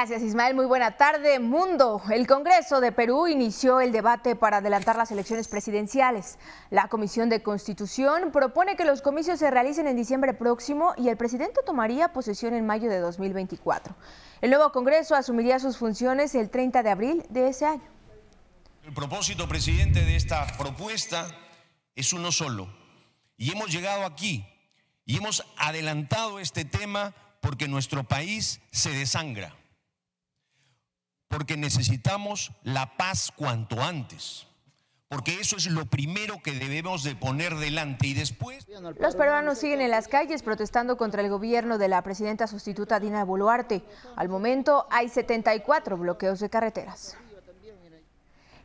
Gracias 0.00 0.22
Ismael, 0.22 0.54
muy 0.54 0.64
buena 0.64 0.96
tarde. 0.96 1.40
Mundo, 1.40 2.00
el 2.10 2.26
Congreso 2.26 2.80
de 2.80 2.90
Perú 2.90 3.28
inició 3.28 3.82
el 3.82 3.92
debate 3.92 4.34
para 4.34 4.56
adelantar 4.56 4.96
las 4.96 5.10
elecciones 5.10 5.46
presidenciales. 5.46 6.38
La 6.70 6.88
Comisión 6.88 7.28
de 7.28 7.42
Constitución 7.42 8.32
propone 8.32 8.76
que 8.76 8.86
los 8.86 9.02
comicios 9.02 9.38
se 9.38 9.50
realicen 9.50 9.86
en 9.86 9.96
diciembre 9.96 10.32
próximo 10.32 10.94
y 10.96 11.10
el 11.10 11.18
presidente 11.18 11.60
tomaría 11.66 12.14
posesión 12.14 12.54
en 12.54 12.64
mayo 12.64 12.88
de 12.88 12.98
2024. 12.98 13.94
El 14.40 14.48
nuevo 14.48 14.72
Congreso 14.72 15.14
asumiría 15.14 15.58
sus 15.58 15.76
funciones 15.76 16.34
el 16.34 16.48
30 16.48 16.82
de 16.82 16.90
abril 16.90 17.26
de 17.28 17.48
ese 17.48 17.66
año. 17.66 17.84
El 18.86 18.94
propósito, 18.94 19.46
presidente, 19.48 20.02
de 20.02 20.16
esta 20.16 20.46
propuesta 20.56 21.28
es 21.94 22.14
uno 22.14 22.32
solo. 22.32 22.72
Y 23.36 23.52
hemos 23.52 23.70
llegado 23.70 24.06
aquí 24.06 24.46
y 25.04 25.18
hemos 25.18 25.44
adelantado 25.58 26.40
este 26.40 26.64
tema 26.64 27.12
porque 27.42 27.68
nuestro 27.68 28.02
país 28.02 28.62
se 28.70 28.88
desangra 28.92 29.59
porque 31.30 31.56
necesitamos 31.56 32.52
la 32.64 32.96
paz 32.96 33.32
cuanto 33.34 33.80
antes. 33.80 34.48
Porque 35.08 35.40
eso 35.40 35.56
es 35.56 35.66
lo 35.66 35.86
primero 35.86 36.42
que 36.42 36.52
debemos 36.52 37.02
de 37.04 37.16
poner 37.16 37.54
delante 37.56 38.08
y 38.08 38.14
después... 38.14 38.66
Los 38.98 39.16
peruanos 39.16 39.58
siguen 39.58 39.80
en 39.80 39.90
las 39.90 40.08
calles 40.08 40.42
protestando 40.42 40.96
contra 40.96 41.22
el 41.22 41.30
gobierno 41.30 41.78
de 41.78 41.88
la 41.88 42.02
presidenta 42.02 42.46
sustituta 42.46 43.00
Dina 43.00 43.24
Boluarte. 43.24 43.82
Al 44.16 44.28
momento 44.28 44.86
hay 44.90 45.08
74 45.08 45.96
bloqueos 45.96 46.40
de 46.40 46.50
carreteras. 46.50 47.16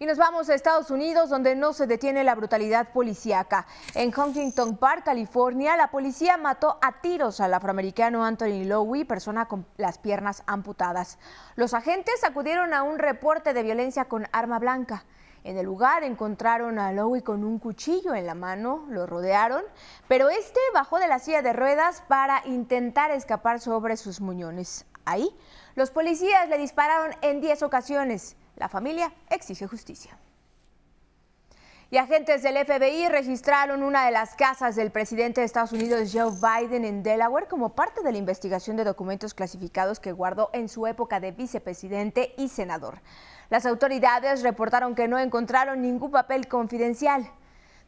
Y 0.05 0.07
nos 0.07 0.19
vamos 0.19 0.47
a 0.51 0.53
Estados 0.53 0.91
Unidos, 0.91 1.31
donde 1.31 1.55
no 1.55 1.73
se 1.73 1.87
detiene 1.87 2.23
la 2.23 2.35
brutalidad 2.35 2.89
policíaca. 2.93 3.65
En 3.95 4.13
Huntington 4.15 4.77
Park, 4.77 5.01
California, 5.03 5.75
la 5.77 5.89
policía 5.89 6.37
mató 6.37 6.77
a 6.83 7.01
tiros 7.01 7.41
al 7.41 7.55
afroamericano 7.55 8.23
Anthony 8.23 8.65
Lowy, 8.65 9.05
persona 9.05 9.47
con 9.47 9.65
las 9.77 9.97
piernas 9.97 10.43
amputadas. 10.45 11.17
Los 11.55 11.73
agentes 11.73 12.23
acudieron 12.23 12.71
a 12.75 12.83
un 12.83 12.99
reporte 12.99 13.55
de 13.55 13.63
violencia 13.63 14.05
con 14.05 14.27
arma 14.31 14.59
blanca. 14.59 15.05
En 15.43 15.57
el 15.57 15.65
lugar 15.65 16.03
encontraron 16.03 16.77
a 16.77 16.91
Lowy 16.91 17.23
con 17.23 17.43
un 17.43 17.57
cuchillo 17.57 18.13
en 18.13 18.27
la 18.27 18.35
mano, 18.35 18.85
lo 18.89 19.07
rodearon, 19.07 19.63
pero 20.07 20.29
este 20.29 20.59
bajó 20.71 20.99
de 20.99 21.07
la 21.07 21.17
silla 21.17 21.41
de 21.41 21.53
ruedas 21.53 22.03
para 22.07 22.43
intentar 22.45 23.09
escapar 23.09 23.59
sobre 23.59 23.97
sus 23.97 24.21
muñones. 24.21 24.85
Ahí, 25.03 25.35
los 25.73 25.89
policías 25.89 26.47
le 26.47 26.59
dispararon 26.59 27.15
en 27.23 27.41
10 27.41 27.63
ocasiones. 27.63 28.37
La 28.55 28.69
familia 28.69 29.11
exige 29.29 29.67
justicia. 29.67 30.17
Y 31.91 31.97
agentes 31.97 32.41
del 32.41 32.57
FBI 32.65 33.09
registraron 33.09 33.83
una 33.83 34.05
de 34.05 34.11
las 34.11 34.33
casas 34.33 34.75
del 34.75 34.91
presidente 34.91 35.41
de 35.41 35.45
Estados 35.45 35.71
Unidos, 35.71 36.09
Joe 36.11 36.31
Biden, 36.31 36.83
en 36.83 37.03
Delaware 37.03 37.47
como 37.47 37.75
parte 37.75 38.01
de 38.01 38.11
la 38.11 38.17
investigación 38.17 38.75
de 38.75 38.83
documentos 38.83 39.35
clasificados 39.35 39.99
que 39.99 40.11
guardó 40.11 40.49
en 40.53 40.67
su 40.67 40.87
época 40.87 41.19
de 41.19 41.31
vicepresidente 41.31 42.33
y 42.37 42.47
senador. 42.47 43.01
Las 43.49 43.67
autoridades 43.67 44.41
reportaron 44.41 44.95
que 44.95 45.07
no 45.07 45.19
encontraron 45.19 45.81
ningún 45.81 46.09
papel 46.09 46.47
confidencial. 46.47 47.29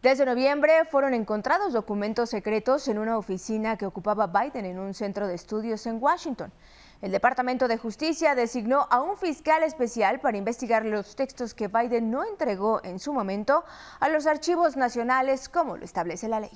Desde 0.03 0.27
noviembre 0.27 0.85
fueron 0.85 1.15
encontrados 1.15 1.73
documentos 1.73 2.29
secretos 2.29 2.87
en 2.87 2.99
una 2.99 3.17
oficina 3.17 3.77
que 3.77 3.87
ocupaba 3.87 4.27
Biden 4.27 4.65
en 4.65 4.77
un 4.77 4.93
centro 4.93 5.27
de 5.27 5.33
estudios 5.33 5.87
en 5.87 5.97
Washington. 6.01 6.53
El 6.99 7.11
Departamento 7.11 7.67
de 7.67 7.77
Justicia 7.77 8.33
designó 8.33 8.87
a 8.89 9.01
un 9.01 9.17
fiscal 9.17 9.61
especial 9.61 10.19
para 10.19 10.37
investigar 10.37 10.83
los 10.83 11.15
textos 11.15 11.53
que 11.53 11.67
Biden 11.67 12.09
no 12.09 12.23
entregó 12.23 12.81
en 12.83 12.97
su 12.99 13.13
momento 13.13 13.63
a 13.99 14.09
los 14.09 14.25
archivos 14.25 14.75
nacionales 14.77 15.47
como 15.47 15.77
lo 15.77 15.85
establece 15.85 16.27
la 16.27 16.39
ley. 16.39 16.51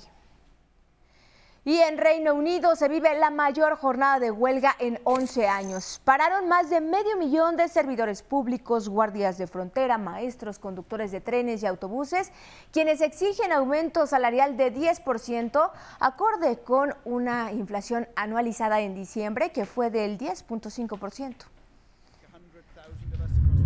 Y 1.64 1.76
en 1.76 1.96
Reino 1.96 2.34
Unido 2.34 2.74
se 2.74 2.88
vive 2.88 3.16
la 3.20 3.30
mayor 3.30 3.76
jornada 3.76 4.18
de 4.18 4.32
huelga 4.32 4.74
en 4.80 4.98
11 5.04 5.46
años. 5.46 6.00
Pararon 6.04 6.48
más 6.48 6.70
de 6.70 6.80
medio 6.80 7.16
millón 7.16 7.56
de 7.56 7.68
servidores 7.68 8.24
públicos, 8.24 8.88
guardias 8.88 9.38
de 9.38 9.46
frontera, 9.46 9.96
maestros, 9.96 10.58
conductores 10.58 11.12
de 11.12 11.20
trenes 11.20 11.62
y 11.62 11.66
autobuses, 11.66 12.32
quienes 12.72 13.00
exigen 13.00 13.52
aumento 13.52 14.08
salarial 14.08 14.56
de 14.56 14.74
10%, 14.74 15.70
acorde 16.00 16.58
con 16.58 16.96
una 17.04 17.52
inflación 17.52 18.08
anualizada 18.16 18.80
en 18.80 18.96
diciembre 18.96 19.52
que 19.52 19.64
fue 19.64 19.92
del 19.92 20.18
10.5%. 20.18 21.36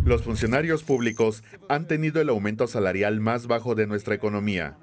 Los 0.05 0.23
funcionarios 0.23 0.83
públicos 0.83 1.43
han 1.71 1.87
tenido 1.89 2.21
el 2.21 2.29
aumento 2.29 2.67
salarial 2.67 3.21
más 3.21 3.47
bajo 3.47 3.75
de 3.75 3.87
nuestra 3.87 4.15
economía, 4.15 4.77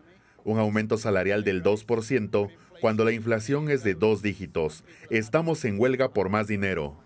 un 0.43 0.57
aumento 0.57 0.97
salarial 0.97 1.43
del 1.43 1.61
2%, 1.61 2.49
cuando 2.83 3.05
la 3.05 3.13
inflación 3.13 3.69
es 3.69 3.81
de 3.81 3.95
dos 3.95 4.21
dígitos. 4.21 4.83
Estamos 5.09 5.63
en 5.63 5.79
huelga 5.79 6.09
por 6.09 6.27
más 6.27 6.47
dinero. 6.47 6.97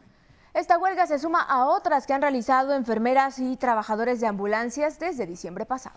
Esta 0.55 0.79
huelga 0.79 1.05
se 1.05 1.19
suma 1.19 1.39
a 1.39 1.65
otras 1.65 2.07
que 2.07 2.13
han 2.13 2.21
realizado 2.23 2.73
enfermeras 2.73 3.37
y 3.37 3.57
trabajadores 3.57 4.19
de 4.19 4.25
ambulancias 4.25 4.97
desde 4.97 5.27
diciembre 5.27 5.67
pasado. 5.67 5.95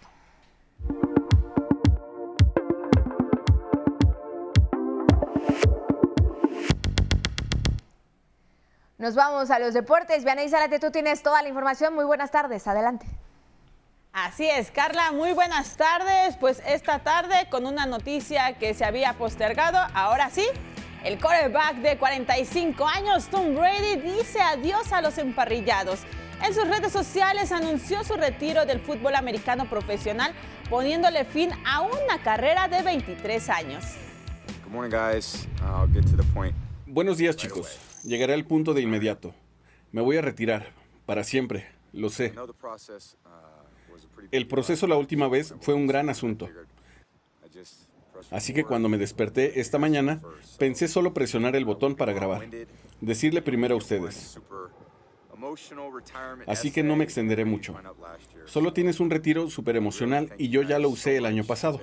Nos 8.98 9.14
vamos 9.14 9.50
a 9.50 9.58
los 9.58 9.72
deportes. 9.72 10.24
Vianey 10.24 10.50
Zárate, 10.50 10.78
tú 10.78 10.90
tienes 10.90 11.22
toda 11.22 11.40
la 11.40 11.48
información. 11.48 11.94
Muy 11.94 12.04
buenas 12.04 12.30
tardes. 12.30 12.66
Adelante. 12.66 13.06
Así 14.12 14.44
es, 14.44 14.72
Carla, 14.72 15.12
muy 15.12 15.32
buenas 15.34 15.76
tardes. 15.76 16.36
Pues 16.36 16.60
esta 16.66 16.98
tarde 16.98 17.46
con 17.48 17.64
una 17.64 17.86
noticia 17.86 18.58
que 18.58 18.74
se 18.74 18.84
había 18.84 19.16
postergado, 19.16 19.78
ahora 19.94 20.30
sí, 20.30 20.44
el 21.04 21.20
quarterback 21.20 21.76
de 21.76 21.96
45 21.96 22.88
años, 22.88 23.28
Tom 23.28 23.54
Brady, 23.54 24.00
dice 24.00 24.40
adiós 24.40 24.92
a 24.92 25.00
los 25.00 25.16
emparrillados. 25.18 26.00
En 26.44 26.52
sus 26.52 26.66
redes 26.66 26.92
sociales 26.92 27.52
anunció 27.52 28.02
su 28.02 28.14
retiro 28.14 28.66
del 28.66 28.80
fútbol 28.80 29.14
americano 29.14 29.68
profesional, 29.70 30.34
poniéndole 30.68 31.24
fin 31.24 31.50
a 31.64 31.82
una 31.82 32.20
carrera 32.24 32.66
de 32.66 32.82
23 32.82 33.48
años. 33.48 33.84
Buenos 36.84 37.16
días, 37.16 37.36
chicos. 37.36 37.78
Llegaré 38.02 38.34
al 38.34 38.44
punto 38.44 38.74
de 38.74 38.82
inmediato. 38.82 39.34
Me 39.92 40.00
voy 40.00 40.16
a 40.16 40.20
retirar, 40.20 40.72
para 41.06 41.22
siempre, 41.22 41.68
lo 41.92 42.08
sé. 42.10 42.34
El 44.30 44.46
proceso 44.46 44.86
la 44.86 44.96
última 44.96 45.28
vez 45.28 45.54
fue 45.60 45.74
un 45.74 45.86
gran 45.86 46.08
asunto. 46.08 46.48
Así 48.30 48.52
que 48.52 48.64
cuando 48.64 48.88
me 48.88 48.98
desperté 48.98 49.60
esta 49.60 49.78
mañana, 49.78 50.20
pensé 50.58 50.88
solo 50.88 51.14
presionar 51.14 51.56
el 51.56 51.64
botón 51.64 51.94
para 51.94 52.12
grabar, 52.12 52.48
decirle 53.00 53.42
primero 53.42 53.74
a 53.74 53.78
ustedes. 53.78 54.38
Así 56.46 56.70
que 56.70 56.82
no 56.82 56.96
me 56.96 57.04
extenderé 57.04 57.44
mucho. 57.44 57.74
Solo 58.44 58.72
tienes 58.72 59.00
un 59.00 59.10
retiro 59.10 59.48
súper 59.48 59.76
emocional 59.76 60.32
y 60.38 60.50
yo 60.50 60.62
ya 60.62 60.78
lo 60.78 60.90
usé 60.90 61.16
el 61.16 61.26
año 61.26 61.44
pasado. 61.44 61.80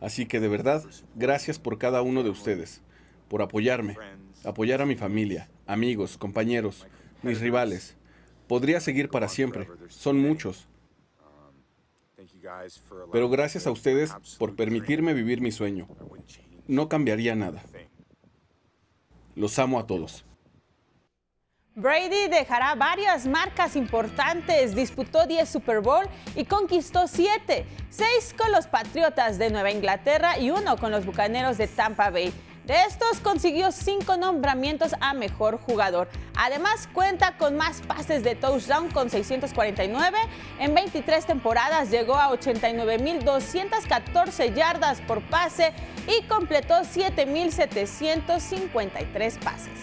Así 0.00 0.26
que 0.26 0.40
de 0.40 0.48
verdad, 0.48 0.84
gracias 1.14 1.58
por 1.58 1.78
cada 1.78 2.02
uno 2.02 2.22
de 2.22 2.30
ustedes, 2.30 2.82
por 3.28 3.42
apoyarme, 3.42 3.96
apoyar 4.44 4.82
a 4.82 4.86
mi 4.86 4.96
familia, 4.96 5.50
amigos, 5.66 6.18
compañeros, 6.18 6.86
mis 7.22 7.40
rivales, 7.40 7.96
Podría 8.46 8.80
seguir 8.80 9.08
para 9.08 9.28
siempre. 9.28 9.68
Son 9.88 10.18
muchos. 10.18 10.66
Pero 13.12 13.28
gracias 13.28 13.66
a 13.66 13.70
ustedes 13.70 14.14
por 14.38 14.54
permitirme 14.54 15.14
vivir 15.14 15.40
mi 15.40 15.50
sueño. 15.50 15.88
No 16.66 16.88
cambiaría 16.88 17.34
nada. 17.34 17.62
Los 19.34 19.58
amo 19.58 19.78
a 19.78 19.86
todos. 19.86 20.24
Brady 21.76 22.28
dejará 22.28 22.76
varias 22.76 23.26
marcas 23.26 23.74
importantes, 23.74 24.76
disputó 24.76 25.26
10 25.26 25.48
Super 25.48 25.80
Bowl 25.80 26.06
y 26.36 26.44
conquistó 26.44 27.08
7, 27.08 27.66
6 27.90 28.34
con 28.38 28.52
los 28.52 28.68
Patriotas 28.68 29.38
de 29.38 29.50
Nueva 29.50 29.72
Inglaterra 29.72 30.38
y 30.38 30.50
uno 30.50 30.76
con 30.76 30.92
los 30.92 31.04
Bucaneros 31.04 31.58
de 31.58 31.66
Tampa 31.66 32.10
Bay. 32.10 32.32
De 32.64 32.74
estos 32.88 33.20
consiguió 33.20 33.70
5 33.72 34.16
nombramientos 34.16 34.94
a 35.00 35.12
mejor 35.12 35.58
jugador. 35.58 36.08
Además 36.34 36.88
cuenta 36.94 37.36
con 37.36 37.58
más 37.58 37.82
pases 37.82 38.24
de 38.24 38.36
touchdown 38.36 38.90
con 38.90 39.10
649. 39.10 40.16
En 40.58 40.74
23 40.74 41.26
temporadas 41.26 41.90
llegó 41.90 42.14
a 42.14 42.30
89.214 42.30 44.54
yardas 44.54 45.02
por 45.02 45.20
pase 45.28 45.74
y 46.08 46.22
completó 46.22 46.76
7.753 46.76 49.38
pases. 49.40 49.78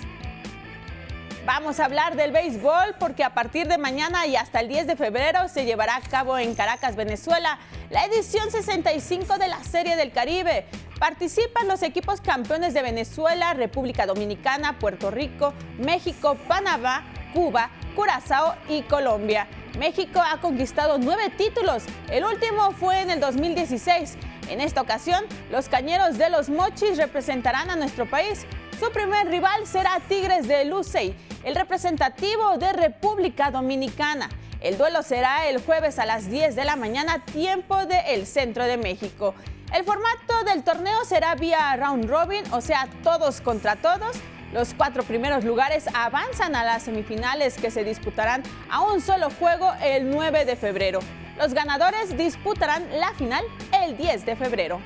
Vamos 1.46 1.80
a 1.80 1.86
hablar 1.86 2.16
del 2.16 2.32
béisbol 2.32 2.96
porque 3.00 3.24
a 3.24 3.36
partir 3.36 3.68
de 3.68 3.78
mañana 3.78 4.26
y 4.26 4.36
hasta 4.36 4.60
el 4.60 4.68
10 4.68 4.88
de 4.88 4.96
febrero 4.96 5.48
se 5.50 5.66
llevará 5.66 5.98
a 5.98 6.02
cabo 6.02 6.40
en 6.40 6.56
Caracas, 6.56 6.96
Venezuela, 6.96 7.60
la 7.92 8.06
edición 8.06 8.50
65 8.50 9.38
de 9.38 9.48
la 9.48 9.64
Serie 9.64 9.96
del 9.96 10.12
Caribe. 10.12 10.66
Participan 11.02 11.68
los 11.68 11.82
equipos 11.82 12.22
campeones 12.22 12.76
de 12.76 12.84
Venezuela, 12.84 13.56
República 13.56 14.06
Dominicana, 14.06 14.78
Puerto 14.78 15.10
Rico, 15.10 15.52
México, 15.80 16.38
Panamá, 16.48 17.04
Cuba, 17.34 17.72
Curazao 17.96 18.54
y 18.70 18.84
Colombia. 18.84 19.48
México 19.80 20.22
ha 20.24 20.40
conquistado 20.40 21.00
nueve 21.00 21.32
títulos, 21.36 21.86
el 22.12 22.24
último 22.24 22.70
fue 22.74 23.02
en 23.02 23.10
el 23.10 23.20
2016. 23.20 24.16
En 24.50 24.62
esta 24.62 24.80
ocasión, 24.80 25.26
los 25.50 25.70
cañeros 25.70 26.20
de 26.20 26.30
los 26.30 26.50
Mochis 26.50 26.98
representarán 26.98 27.72
a 27.72 27.76
nuestro 27.76 28.08
país. 28.08 28.46
Su 28.80 28.92
primer 28.92 29.26
rival 29.26 29.66
será 29.66 30.00
Tigres 30.08 30.48
de 30.48 30.66
Lucey, 30.66 31.16
el 31.44 31.56
representativo 31.56 32.60
de 32.60 32.74
República 32.74 33.50
Dominicana. 33.50 34.30
El 34.60 34.78
duelo 34.78 35.02
será 35.02 35.48
el 35.48 35.60
jueves 35.66 35.98
a 35.98 36.06
las 36.06 36.30
10 36.30 36.56
de 36.56 36.64
la 36.64 36.76
mañana, 36.76 37.26
tiempo 37.26 37.88
del 37.88 38.28
centro 38.28 38.66
de 38.66 38.78
México. 38.78 39.34
El 39.74 39.86
formato 39.86 40.44
del 40.44 40.64
torneo 40.64 41.06
será 41.06 41.34
vía 41.36 41.74
round 41.78 42.10
robin, 42.10 42.44
o 42.52 42.60
sea, 42.60 42.90
todos 43.04 43.40
contra 43.40 43.78
todos. 43.78 44.18
Los 44.52 44.74
cuatro 44.74 45.04
primeros 45.04 45.46
lugares 45.46 45.86
avanzan 45.94 46.58
a 46.58 46.66
las 46.66 46.84
semifinales 46.84 47.56
que 47.56 47.72
se 47.72 47.86
disputarán 47.86 48.44
a 48.70 48.82
un 48.82 49.00
solo 49.00 49.30
juego 49.30 49.72
el 49.82 50.10
9 50.10 50.44
de 50.44 50.58
febrero. 50.58 51.00
Los 51.38 51.54
ganadores 51.54 52.18
disputarán 52.18 52.86
la 53.00 53.14
final 53.14 53.46
el 53.82 53.96
10 53.96 54.26
de 54.26 54.36
febrero. 54.36 54.82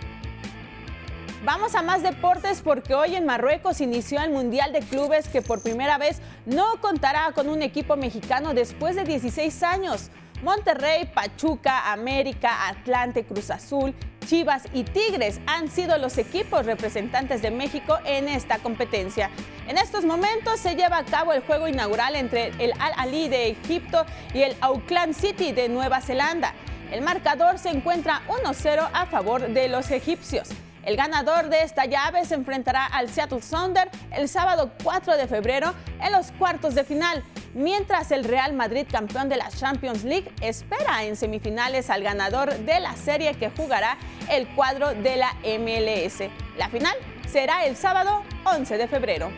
Vamos 1.43 1.73
a 1.73 1.81
más 1.81 2.03
deportes 2.03 2.61
porque 2.61 2.93
hoy 2.93 3.15
en 3.15 3.25
Marruecos 3.25 3.81
inició 3.81 4.21
el 4.21 4.29
Mundial 4.29 4.71
de 4.71 4.81
Clubes 4.81 5.27
que 5.29 5.41
por 5.41 5.63
primera 5.63 5.97
vez 5.97 6.21
no 6.45 6.79
contará 6.79 7.31
con 7.31 7.49
un 7.49 7.63
equipo 7.63 7.97
mexicano 7.97 8.53
después 8.53 8.95
de 8.95 9.03
16 9.03 9.63
años. 9.63 10.11
Monterrey, 10.43 11.09
Pachuca, 11.11 11.91
América, 11.91 12.67
Atlante, 12.67 13.25
Cruz 13.25 13.49
Azul, 13.49 13.95
Chivas 14.25 14.63
y 14.73 14.83
Tigres 14.83 15.39
han 15.45 15.69
sido 15.69 15.97
los 15.97 16.17
equipos 16.17 16.65
representantes 16.65 17.41
de 17.41 17.51
México 17.51 17.99
en 18.05 18.27
esta 18.27 18.57
competencia. 18.57 19.29
En 19.67 19.77
estos 19.77 20.03
momentos 20.03 20.59
se 20.59 20.75
lleva 20.75 20.97
a 20.97 21.05
cabo 21.05 21.33
el 21.33 21.41
juego 21.41 21.67
inaugural 21.67 22.15
entre 22.15 22.47
el 22.59 22.73
Al-Ali 22.79 23.29
de 23.29 23.49
Egipto 23.49 24.05
y 24.33 24.41
el 24.41 24.55
Auckland 24.61 25.13
City 25.13 25.51
de 25.51 25.69
Nueva 25.69 26.01
Zelanda. 26.01 26.53
El 26.91 27.01
marcador 27.01 27.59
se 27.59 27.69
encuentra 27.69 28.21
1-0 28.27 28.89
a 28.91 29.05
favor 29.05 29.47
de 29.47 29.67
los 29.67 29.91
egipcios. 29.91 30.49
El 30.83 30.97
ganador 30.97 31.49
de 31.49 31.63
esta 31.63 31.85
llave 31.85 32.25
se 32.25 32.35
enfrentará 32.35 32.85
al 32.85 33.09
Seattle 33.09 33.41
Sounder 33.41 33.89
el 34.11 34.29
sábado 34.29 34.71
4 34.83 35.17
de 35.17 35.27
febrero 35.27 35.73
en 35.99 36.11
los 36.11 36.31
cuartos 36.33 36.75
de 36.75 36.83
final, 36.83 37.23
mientras 37.55 38.11
el 38.11 38.25
Real 38.25 38.53
Madrid, 38.53 38.85
campeón 38.91 39.29
de 39.29 39.37
la 39.37 39.49
Champions 39.49 40.03
League, 40.03 40.31
espera 40.41 41.03
en 41.03 41.15
semifinales 41.15 41.89
al 41.89 42.03
ganador 42.03 42.53
de 42.53 42.79
la 42.79 42.95
serie 42.95 43.33
que 43.33 43.49
jugará 43.49 43.97
el 44.29 44.47
cuadro 44.49 44.93
de 44.93 45.15
la 45.15 45.33
MLS. 45.57 46.29
La 46.57 46.69
final 46.69 46.95
será 47.27 47.65
el 47.65 47.75
sábado 47.75 48.23
11 48.43 48.77
de 48.77 48.87
febrero. 48.87 49.31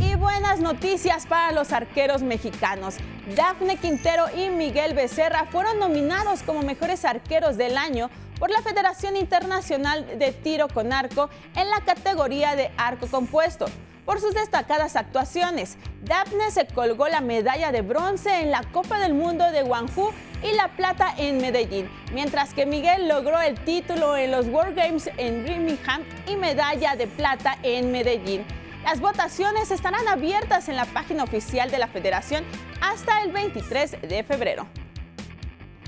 Y 0.00 0.14
buenas 0.16 0.60
noticias 0.60 1.26
para 1.26 1.52
los 1.52 1.72
arqueros 1.72 2.22
mexicanos. 2.22 2.96
Dafne 3.34 3.78
Quintero 3.78 4.26
y 4.36 4.50
Miguel 4.50 4.94
Becerra 4.94 5.46
fueron 5.50 5.78
nominados 5.78 6.42
como 6.42 6.62
mejores 6.62 7.04
arqueros 7.04 7.56
del 7.56 7.78
año 7.78 8.10
por 8.38 8.50
la 8.50 8.60
Federación 8.60 9.16
Internacional 9.16 10.18
de 10.18 10.32
Tiro 10.32 10.68
con 10.68 10.92
Arco 10.92 11.30
en 11.56 11.70
la 11.70 11.80
categoría 11.80 12.54
de 12.54 12.70
arco 12.76 13.06
compuesto. 13.06 13.66
Por 14.04 14.20
sus 14.20 14.34
destacadas 14.34 14.96
actuaciones, 14.96 15.78
Daphne 16.02 16.50
se 16.50 16.66
colgó 16.66 17.08
la 17.08 17.22
medalla 17.22 17.72
de 17.72 17.80
bronce 17.80 18.42
en 18.42 18.50
la 18.50 18.62
Copa 18.72 18.98
del 18.98 19.14
Mundo 19.14 19.50
de 19.50 19.62
Guangzhou 19.62 20.12
y 20.42 20.54
la 20.54 20.68
plata 20.68 21.14
en 21.16 21.38
Medellín, 21.38 21.90
mientras 22.12 22.52
que 22.52 22.66
Miguel 22.66 23.08
logró 23.08 23.40
el 23.40 23.58
título 23.64 24.14
en 24.16 24.30
los 24.30 24.46
World 24.48 24.76
Games 24.76 25.08
en 25.16 25.44
Birmingham 25.44 26.02
y 26.26 26.36
medalla 26.36 26.96
de 26.96 27.06
plata 27.06 27.56
en 27.62 27.92
Medellín. 27.92 28.44
Las 28.84 29.00
votaciones 29.00 29.70
estarán 29.70 30.06
abiertas 30.06 30.68
en 30.68 30.76
la 30.76 30.84
página 30.84 31.24
oficial 31.24 31.70
de 31.70 31.78
la 31.78 31.88
federación 31.88 32.44
hasta 32.82 33.22
el 33.22 33.32
23 33.32 34.02
de 34.02 34.22
febrero. 34.22 34.66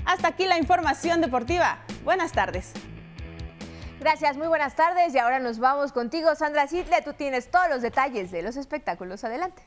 Hasta 0.05 0.29
aquí 0.29 0.47
la 0.47 0.57
información 0.57 1.21
deportiva. 1.21 1.77
Buenas 2.03 2.31
tardes. 2.31 2.73
Gracias, 3.99 4.37
muy 4.37 4.47
buenas 4.47 4.75
tardes 4.75 5.15
y 5.15 5.17
ahora 5.17 5.39
nos 5.39 5.57
vamos 5.57 5.91
contigo, 5.91 6.35
Sandra 6.35 6.67
Sidle. 6.67 7.01
Tú 7.03 7.13
tienes 7.13 7.49
todos 7.49 7.67
los 7.69 7.81
detalles 7.81 8.29
de 8.29 8.43
los 8.43 8.55
espectáculos. 8.55 9.23
Adelante. 9.23 9.63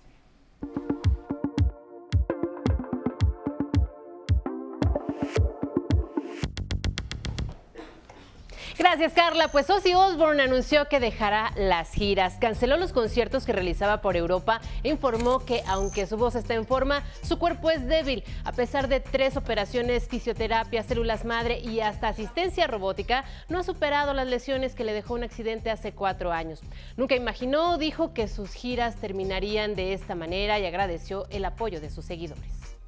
Gracias, 8.80 9.12
Carla. 9.12 9.48
Pues 9.48 9.68
Ozzy 9.68 9.92
Osbourne 9.92 10.42
anunció 10.42 10.88
que 10.88 11.00
dejará 11.00 11.52
las 11.54 11.92
giras, 11.92 12.38
canceló 12.40 12.78
los 12.78 12.94
conciertos 12.94 13.44
que 13.44 13.52
realizaba 13.52 14.00
por 14.00 14.16
Europa 14.16 14.62
e 14.82 14.88
informó 14.88 15.44
que, 15.44 15.62
aunque 15.66 16.06
su 16.06 16.16
voz 16.16 16.34
está 16.34 16.54
en 16.54 16.66
forma, 16.66 17.04
su 17.22 17.38
cuerpo 17.38 17.70
es 17.70 17.86
débil. 17.86 18.24
A 18.42 18.52
pesar 18.52 18.88
de 18.88 19.00
tres 19.00 19.36
operaciones, 19.36 20.08
fisioterapia, 20.08 20.82
células 20.82 21.26
madre 21.26 21.60
y 21.60 21.80
hasta 21.80 22.08
asistencia 22.08 22.66
robótica, 22.68 23.26
no 23.50 23.58
ha 23.58 23.64
superado 23.64 24.14
las 24.14 24.26
lesiones 24.26 24.74
que 24.74 24.84
le 24.84 24.94
dejó 24.94 25.12
un 25.12 25.24
accidente 25.24 25.70
hace 25.70 25.92
cuatro 25.92 26.32
años. 26.32 26.60
Nunca 26.96 27.14
imaginó, 27.14 27.76
dijo, 27.76 28.14
que 28.14 28.28
sus 28.28 28.54
giras 28.54 28.96
terminarían 28.96 29.74
de 29.74 29.92
esta 29.92 30.14
manera 30.14 30.58
y 30.58 30.64
agradeció 30.64 31.26
el 31.28 31.44
apoyo 31.44 31.82
de 31.82 31.90
sus 31.90 32.06
seguidores. 32.06 32.79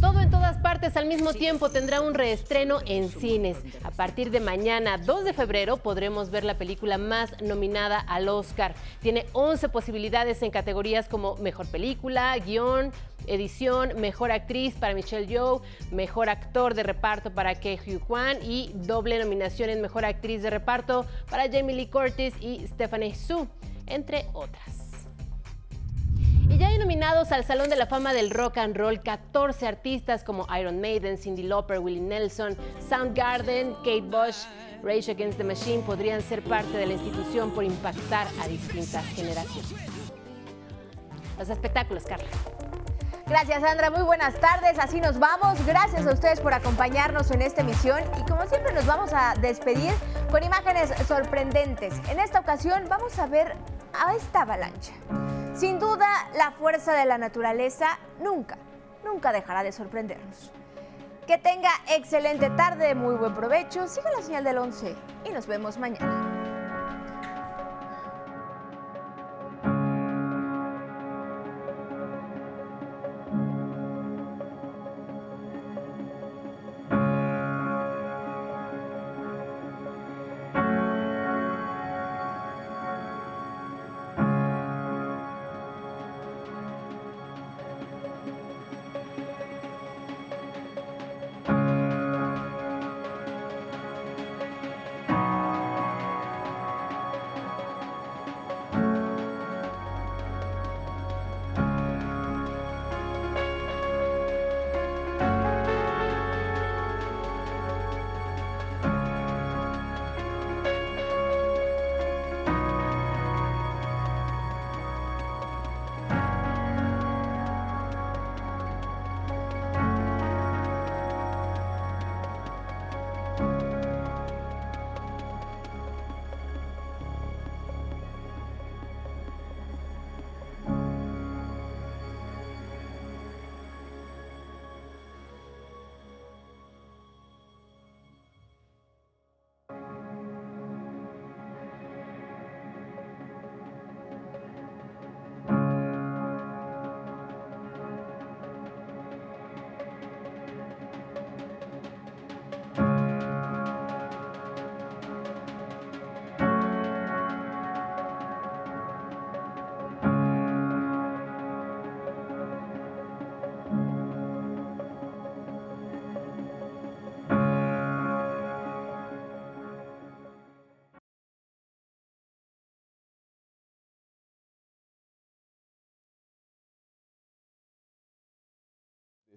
Todo 0.00 0.20
en 0.20 0.30
todas 0.30 0.56
partes 0.56 0.96
al 0.96 1.04
mismo 1.04 1.34
tiempo 1.34 1.68
tendrá 1.68 2.00
un 2.00 2.14
reestreno 2.14 2.78
en 2.86 3.10
cines. 3.10 3.58
A 3.82 3.90
partir 3.90 4.30
de 4.30 4.40
mañana, 4.40 4.96
2 4.96 5.24
de 5.24 5.34
febrero, 5.34 5.76
podremos 5.76 6.30
ver 6.30 6.42
la 6.42 6.56
película 6.56 6.96
más 6.96 7.38
nominada 7.42 7.98
al 7.98 8.30
Oscar. 8.30 8.74
Tiene 9.00 9.26
11 9.32 9.68
posibilidades 9.68 10.42
en 10.42 10.50
categorías 10.50 11.06
como 11.06 11.36
Mejor 11.36 11.66
Película, 11.66 12.34
Guión, 12.38 12.92
Edición, 13.26 14.00
Mejor 14.00 14.32
Actriz 14.32 14.74
para 14.74 14.94
Michelle 14.94 15.26
Yeoh, 15.26 15.60
Mejor 15.90 16.30
Actor 16.30 16.72
de 16.72 16.82
Reparto 16.82 17.32
para 17.34 17.54
Ke 17.56 17.78
Huy 17.86 17.98
Kwan 17.98 18.38
y 18.42 18.72
doble 18.74 19.18
nominación 19.18 19.68
en 19.68 19.82
Mejor 19.82 20.06
Actriz 20.06 20.42
de 20.42 20.48
Reparto 20.48 21.04
para 21.28 21.50
Jamie 21.52 21.76
Lee 21.76 21.88
Curtis 21.88 22.32
y 22.40 22.66
Stephanie 22.66 23.14
Su, 23.14 23.46
entre 23.86 24.24
otras. 24.32 24.89
Y 26.50 26.58
ya 26.58 26.68
nominados 26.78 27.30
al 27.30 27.44
Salón 27.44 27.70
de 27.70 27.76
la 27.76 27.86
Fama 27.86 28.12
del 28.12 28.30
Rock 28.30 28.58
and 28.58 28.76
Roll 28.76 29.00
14 29.00 29.68
artistas 29.68 30.24
como 30.24 30.46
Iron 30.58 30.80
Maiden, 30.80 31.16
Cindy 31.16 31.44
Lauper, 31.44 31.78
Willie 31.78 32.00
Nelson, 32.00 32.56
Soundgarden, 32.88 33.74
Kate 33.84 34.02
Bush, 34.02 34.46
Rage 34.82 35.12
Against 35.12 35.38
the 35.38 35.44
Machine 35.44 35.82
podrían 35.84 36.20
ser 36.20 36.42
parte 36.42 36.76
de 36.76 36.86
la 36.86 36.94
institución 36.94 37.52
por 37.52 37.62
impactar 37.62 38.26
a 38.42 38.48
distintas 38.48 39.04
generaciones. 39.14 39.72
Los 41.38 41.48
espectáculos, 41.48 42.02
Carla. 42.04 42.26
Gracias, 43.26 43.62
Sandra. 43.62 43.90
Muy 43.90 44.02
buenas 44.02 44.34
tardes. 44.40 44.76
Así 44.80 45.00
nos 45.00 45.20
vamos. 45.20 45.64
Gracias 45.64 46.04
a 46.04 46.12
ustedes 46.12 46.40
por 46.40 46.52
acompañarnos 46.52 47.30
en 47.30 47.42
esta 47.42 47.60
emisión. 47.60 48.02
Y 48.18 48.28
como 48.28 48.44
siempre, 48.48 48.72
nos 48.72 48.86
vamos 48.86 49.12
a 49.14 49.34
despedir 49.40 49.92
con 50.32 50.42
imágenes 50.42 50.92
sorprendentes. 51.06 51.94
En 52.10 52.18
esta 52.18 52.40
ocasión, 52.40 52.86
vamos 52.88 53.16
a 53.20 53.26
ver 53.26 53.54
a 53.94 54.16
esta 54.16 54.42
avalancha. 54.42 54.92
Sin 55.54 55.78
duda, 55.78 56.06
la 56.36 56.52
fuerza 56.52 56.94
de 56.94 57.04
la 57.04 57.18
naturaleza 57.18 57.98
nunca, 58.22 58.56
nunca 59.04 59.32
dejará 59.32 59.62
de 59.62 59.72
sorprendernos. 59.72 60.52
Que 61.26 61.38
tenga 61.38 61.70
excelente 61.88 62.50
tarde, 62.50 62.94
muy 62.94 63.14
buen 63.16 63.34
provecho, 63.34 63.86
siga 63.86 64.10
la 64.10 64.22
señal 64.22 64.44
del 64.44 64.58
11 64.58 64.94
y 65.24 65.30
nos 65.30 65.46
vemos 65.46 65.76
mañana. 65.76 66.39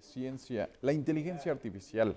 Ciencia, 0.04 0.70
la 0.82 0.94
inteligencia 0.94 1.52
artificial 1.52 2.16